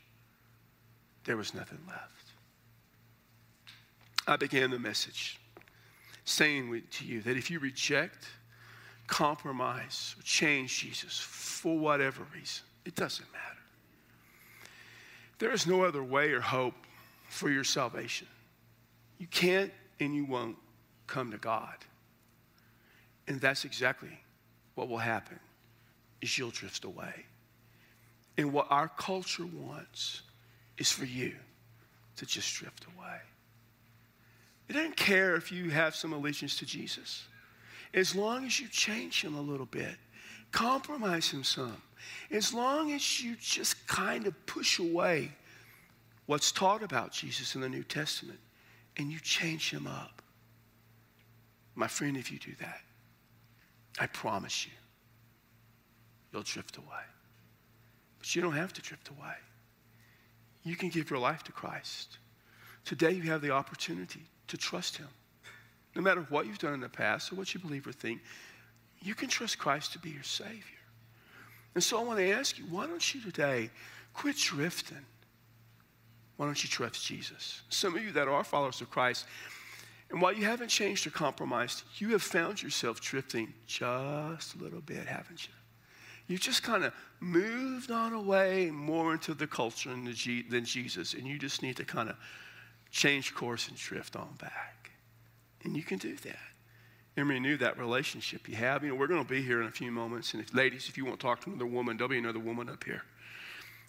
there 1.26 1.38
was 1.38 1.54
nothing 1.54 1.80
left. 1.88 2.32
I 4.28 4.36
began 4.38 4.72
the 4.72 4.80
message 4.80 5.40
saying 6.24 6.82
to 6.92 7.06
you 7.06 7.22
that 7.22 7.38
if 7.38 7.52
you 7.52 7.60
reject, 7.60 8.28
compromise, 9.08 10.16
or 10.18 10.24
change 10.24 10.80
Jesus 10.80 11.20
for 11.20 11.78
whatever 11.78 12.26
reason, 12.34 12.64
it 12.86 12.96
doesn't 12.96 13.32
matter. 13.32 13.44
There 15.38 15.52
is 15.52 15.68
no 15.68 15.84
other 15.84 16.04
way 16.04 16.32
or 16.32 16.42
hope 16.42 16.74
for 17.28 17.50
your 17.50 17.64
salvation. 17.64 18.28
You 19.18 19.28
can't 19.28 19.72
and 20.00 20.16
you 20.16 20.26
won't 20.26 20.58
come 21.08 21.32
to 21.32 21.38
God. 21.38 21.76
And 23.28 23.40
that's 23.42 23.66
exactly 23.66 24.20
what 24.76 24.90
will 24.90 24.98
happen 24.98 25.40
is 26.22 26.38
you'll 26.38 26.52
drift 26.52 26.86
away. 26.86 27.26
And 28.38 28.52
what 28.52 28.68
our 28.70 28.90
culture 28.90 29.46
wants 29.46 30.22
is 30.78 30.92
for 30.92 31.06
you 31.06 31.34
to 32.18 32.26
just 32.26 32.54
drift 32.56 32.86
away. 32.98 33.18
It 34.68 34.74
doesn't 34.74 34.98
care 34.98 35.36
if 35.36 35.52
you 35.52 35.70
have 35.70 35.96
some 35.96 36.14
allegiance 36.14 36.58
to 36.58 36.66
Jesus. 36.66 37.26
As 37.94 38.16
long 38.16 38.46
as 38.46 38.60
you 38.60 38.68
change 38.68 39.24
him 39.24 39.36
a 39.36 39.42
little 39.42 39.68
bit, 39.68 39.96
compromise 40.52 41.30
him 41.30 41.44
some, 41.44 41.82
as 42.32 42.54
long 42.54 42.92
as 42.92 43.22
you 43.22 43.36
just 43.40 43.88
kind 43.88 44.28
of 44.28 44.46
push 44.46 44.80
away 44.80 45.32
what's 46.26 46.52
taught 46.52 46.84
about 46.84 47.12
Jesus 47.12 47.56
in 47.56 47.62
the 47.62 47.70
New 47.70 47.84
Testament 47.84 48.40
and 48.98 49.12
you 49.12 49.20
change 49.20 49.70
him 49.70 49.88
up. 49.88 50.22
My 51.76 51.88
friend, 51.88 52.16
if 52.16 52.32
you 52.32 52.40
do 52.40 52.54
that, 52.60 52.80
I 54.00 54.08
promise 54.08 54.66
you, 54.66 54.72
you'll 56.32 56.44
drift 56.44 56.78
away. 56.78 57.04
But 58.20 58.36
you 58.36 58.42
don't 58.42 58.54
have 58.54 58.74
to 58.74 58.82
drift 58.82 59.10
away. 59.10 59.36
You 60.64 60.76
can 60.76 60.90
give 60.90 61.10
your 61.10 61.20
life 61.20 61.44
to 61.44 61.52
Christ. 61.52 62.18
Today, 62.86 63.12
you 63.12 63.24
have 63.24 63.42
the 63.42 63.52
opportunity 63.52 64.22
to 64.48 64.58
trust 64.58 64.98
Him. 64.98 65.08
No 65.96 66.02
matter 66.02 66.26
what 66.30 66.46
you've 66.46 66.60
done 66.60 66.74
in 66.74 66.80
the 66.80 66.90
past 66.90 67.32
or 67.32 67.36
what 67.36 67.54
you 67.54 67.60
believe 67.60 67.88
or 67.88 67.92
think, 67.92 68.22
you 69.02 69.16
can 69.16 69.30
trust 69.30 69.58
Christ 69.58 69.94
to 69.94 70.00
be 70.00 70.10
your 70.10 70.24
Savior. 70.24 70.62
And 71.74 71.84
so 71.84 72.00
I 72.00 72.04
want 72.04 72.20
to 72.20 72.32
ask 72.32 72.58
you, 72.58 72.66
why 72.70 72.88
don't 72.88 73.14
you 73.14 73.22
today 73.22 73.70
quit 74.14 74.38
drifting? 74.38 75.06
Why 76.38 76.46
don't 76.46 76.64
you 76.64 76.70
trust 76.70 77.06
Jesus? 77.06 77.62
Some 77.70 77.96
of 77.96 78.04
you 78.04 78.12
that 78.12 78.28
are 78.28 78.44
followers 78.44 78.82
of 78.82 78.90
Christ, 78.90 79.26
and 80.12 80.22
while 80.22 80.34
you 80.34 80.46
haven't 80.46 80.68
changed 80.68 81.08
or 81.08 81.12
compromised, 81.12 81.84
you 81.98 82.10
have 82.10 82.22
found 82.22 82.62
yourself 82.62 83.02
drifting 83.02 83.54
just 83.66 84.56
a 84.56 84.58
little 84.60 84.82
bit, 84.82 85.06
haven't 85.08 85.48
you? 85.48 85.54
You've 86.28 86.42
just 86.42 86.64
kind 86.64 86.84
of 86.84 86.94
moved 87.20 87.92
on 87.92 88.14
away 88.14 88.72
more 88.72 89.14
into 89.14 89.34
the 89.34 89.48
culture 89.48 89.90
than 89.90 90.66
Jesus, 90.66 91.14
and 91.14 91.28
you 91.28 91.38
just 91.40 91.62
need 91.62 91.78
to 91.78 91.86
kind 91.86 92.10
of 92.10 92.18
change 92.92 93.34
course 93.34 93.68
and 93.68 93.78
drift 93.78 94.16
on 94.16 94.30
back. 94.40 94.92
And 95.64 95.76
you 95.76 95.84
can 95.84 95.98
do 95.98 96.16
that 96.18 96.38
and 97.18 97.30
renew 97.30 97.58
that 97.58 97.78
relationship 97.80 98.48
you 98.50 98.56
have. 98.56 98.84
You 98.84 98.90
know, 98.90 98.96
we're 98.96 99.08
going 99.08 99.24
to 99.24 99.30
be 99.30 99.42
here 99.42 99.62
in 99.62 99.68
a 99.68 99.72
few 99.72 99.92
moments, 99.92 100.34
and 100.34 100.44
if 100.44 100.54
ladies, 100.54 100.90
if 100.90 100.98
you 100.98 101.06
want 101.06 101.20
to 101.20 101.26
talk 101.26 101.42
to 101.42 101.50
another 101.50 101.66
woman, 101.66 101.98
there'll 101.98 102.10
be 102.10 102.18
another 102.18 102.40
woman 102.40 102.70
up 102.70 102.84
here. 102.84 103.04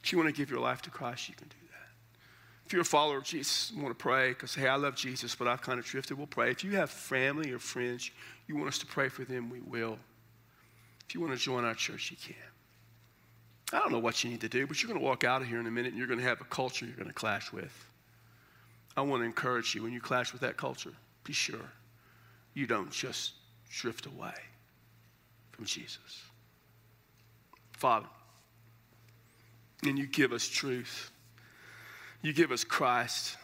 If 0.02 0.12
you 0.12 0.18
want 0.18 0.34
to 0.34 0.38
give 0.38 0.50
your 0.50 0.60
life 0.60 0.80
to 0.82 0.90
Christ, 0.90 1.28
you 1.28 1.34
can 1.34 1.48
do 1.48 1.56
that. 1.62 1.65
If 2.66 2.72
you're 2.72 2.82
a 2.82 2.84
follower 2.84 3.18
of 3.18 3.24
Jesus, 3.24 3.70
you 3.72 3.80
want 3.80 3.96
to 3.96 4.02
pray 4.02 4.30
because, 4.30 4.52
hey, 4.52 4.66
I 4.66 4.74
love 4.74 4.96
Jesus, 4.96 5.36
but 5.36 5.46
I've 5.46 5.62
kind 5.62 5.78
of 5.78 5.84
drifted, 5.84 6.18
we'll 6.18 6.26
pray. 6.26 6.50
If 6.50 6.64
you 6.64 6.72
have 6.72 6.90
family 6.90 7.52
or 7.52 7.60
friends, 7.60 8.10
you 8.48 8.56
want 8.56 8.66
us 8.66 8.78
to 8.78 8.86
pray 8.86 9.08
for 9.08 9.24
them, 9.24 9.48
we 9.50 9.60
will. 9.60 9.96
If 11.08 11.14
you 11.14 11.20
want 11.20 11.32
to 11.32 11.38
join 11.38 11.64
our 11.64 11.74
church, 11.74 12.10
you 12.10 12.16
can. 12.16 12.34
I 13.72 13.78
don't 13.78 13.92
know 13.92 14.00
what 14.00 14.24
you 14.24 14.30
need 14.30 14.40
to 14.40 14.48
do, 14.48 14.66
but 14.66 14.82
you're 14.82 14.88
going 14.88 14.98
to 14.98 15.06
walk 15.06 15.22
out 15.22 15.42
of 15.42 15.48
here 15.48 15.60
in 15.60 15.66
a 15.68 15.70
minute 15.70 15.90
and 15.90 15.98
you're 15.98 16.08
going 16.08 16.18
to 16.18 16.26
have 16.26 16.40
a 16.40 16.44
culture 16.44 16.86
you're 16.86 16.96
going 16.96 17.06
to 17.06 17.14
clash 17.14 17.52
with. 17.52 17.72
I 18.96 19.02
want 19.02 19.20
to 19.20 19.26
encourage 19.26 19.76
you 19.76 19.84
when 19.84 19.92
you 19.92 20.00
clash 20.00 20.32
with 20.32 20.40
that 20.40 20.56
culture, 20.56 20.92
be 21.22 21.32
sure 21.32 21.70
you 22.54 22.66
don't 22.66 22.90
just 22.90 23.34
drift 23.70 24.06
away 24.06 24.34
from 25.52 25.66
Jesus. 25.66 26.22
Father, 27.72 28.06
and 29.84 29.96
you 29.96 30.08
give 30.08 30.32
us 30.32 30.48
truth. 30.48 31.12
You 32.22 32.32
give 32.32 32.50
us 32.50 32.64
Christ. 32.64 33.36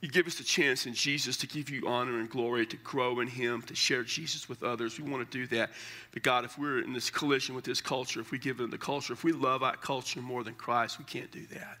You 0.00 0.08
give 0.08 0.28
us 0.28 0.36
the 0.36 0.44
chance 0.44 0.86
in 0.86 0.94
Jesus 0.94 1.36
to 1.38 1.48
give 1.48 1.70
you 1.70 1.88
honor 1.88 2.20
and 2.20 2.30
glory, 2.30 2.64
to 2.66 2.76
grow 2.76 3.18
in 3.18 3.26
Him, 3.26 3.62
to 3.62 3.74
share 3.74 4.04
Jesus 4.04 4.48
with 4.48 4.62
others. 4.62 5.00
We 5.00 5.10
want 5.10 5.28
to 5.28 5.38
do 5.38 5.46
that. 5.56 5.70
But 6.12 6.22
God, 6.22 6.44
if 6.44 6.56
we're 6.56 6.80
in 6.80 6.92
this 6.92 7.10
collision 7.10 7.56
with 7.56 7.64
this 7.64 7.80
culture, 7.80 8.20
if 8.20 8.30
we 8.30 8.38
give 8.38 8.60
in 8.60 8.70
the 8.70 8.78
culture, 8.78 9.12
if 9.12 9.24
we 9.24 9.32
love 9.32 9.64
our 9.64 9.76
culture 9.76 10.22
more 10.22 10.44
than 10.44 10.54
Christ, 10.54 10.98
we 11.00 11.04
can't 11.04 11.32
do 11.32 11.44
that. 11.46 11.78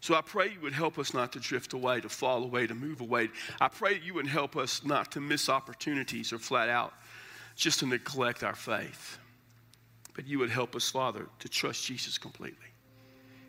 So 0.00 0.14
I 0.14 0.20
pray 0.22 0.50
you 0.50 0.60
would 0.62 0.72
help 0.72 0.98
us 0.98 1.12
not 1.12 1.32
to 1.34 1.38
drift 1.38 1.74
away, 1.74 2.00
to 2.00 2.08
fall 2.08 2.42
away, 2.42 2.66
to 2.66 2.74
move 2.74 3.02
away. 3.02 3.28
I 3.60 3.68
pray 3.68 4.00
you 4.02 4.14
would 4.14 4.26
help 4.26 4.56
us 4.56 4.84
not 4.84 5.12
to 5.12 5.20
miss 5.20 5.48
opportunities 5.48 6.32
or 6.32 6.38
flat 6.38 6.68
out 6.68 6.94
just 7.54 7.80
to 7.80 7.86
neglect 7.86 8.42
our 8.42 8.54
faith. 8.54 9.18
But 10.14 10.26
you 10.26 10.38
would 10.38 10.50
help 10.50 10.74
us, 10.74 10.90
Father, 10.90 11.28
to 11.38 11.48
trust 11.48 11.86
Jesus 11.86 12.18
completely. 12.18 12.71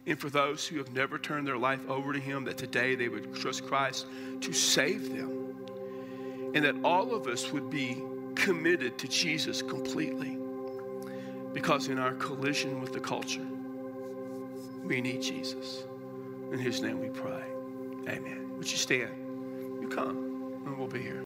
And 0.06 0.20
for 0.20 0.30
those 0.30 0.68
who 0.68 0.78
have 0.78 0.94
never 0.94 1.18
turned 1.18 1.48
their 1.48 1.58
life 1.58 1.80
over 1.90 2.14
to 2.14 2.20
Him, 2.20 2.44
that 2.46 2.58
today 2.58 2.96
they 2.96 3.08
would 3.08 3.34
trust 3.36 3.66
Christ 3.66 4.06
to 4.42 4.52
save 4.52 5.16
them. 5.16 5.56
And 6.54 6.66
that 6.66 6.76
all 6.84 7.14
of 7.16 7.28
us 7.28 7.52
would 7.52 7.70
be 7.70 8.02
committed 8.36 8.98
to 9.00 9.08
Jesus 9.08 9.62
completely. 9.62 10.38
Because 11.54 11.88
in 11.88 12.00
our 12.00 12.14
collision 12.14 12.82
with 12.82 12.94
the 12.94 13.00
culture, 13.00 13.46
we 14.84 15.00
need 15.00 15.22
Jesus. 15.22 15.84
In 16.52 16.60
His 16.60 16.82
name 16.82 17.00
we 17.00 17.10
pray. 17.10 17.44
Amen. 18.08 18.58
Would 18.58 18.70
you 18.70 18.78
stand? 18.78 19.12
You 19.82 19.88
come, 19.88 20.18
and 20.66 20.78
we'll 20.78 20.88
be 20.88 21.02
here. 21.02 21.22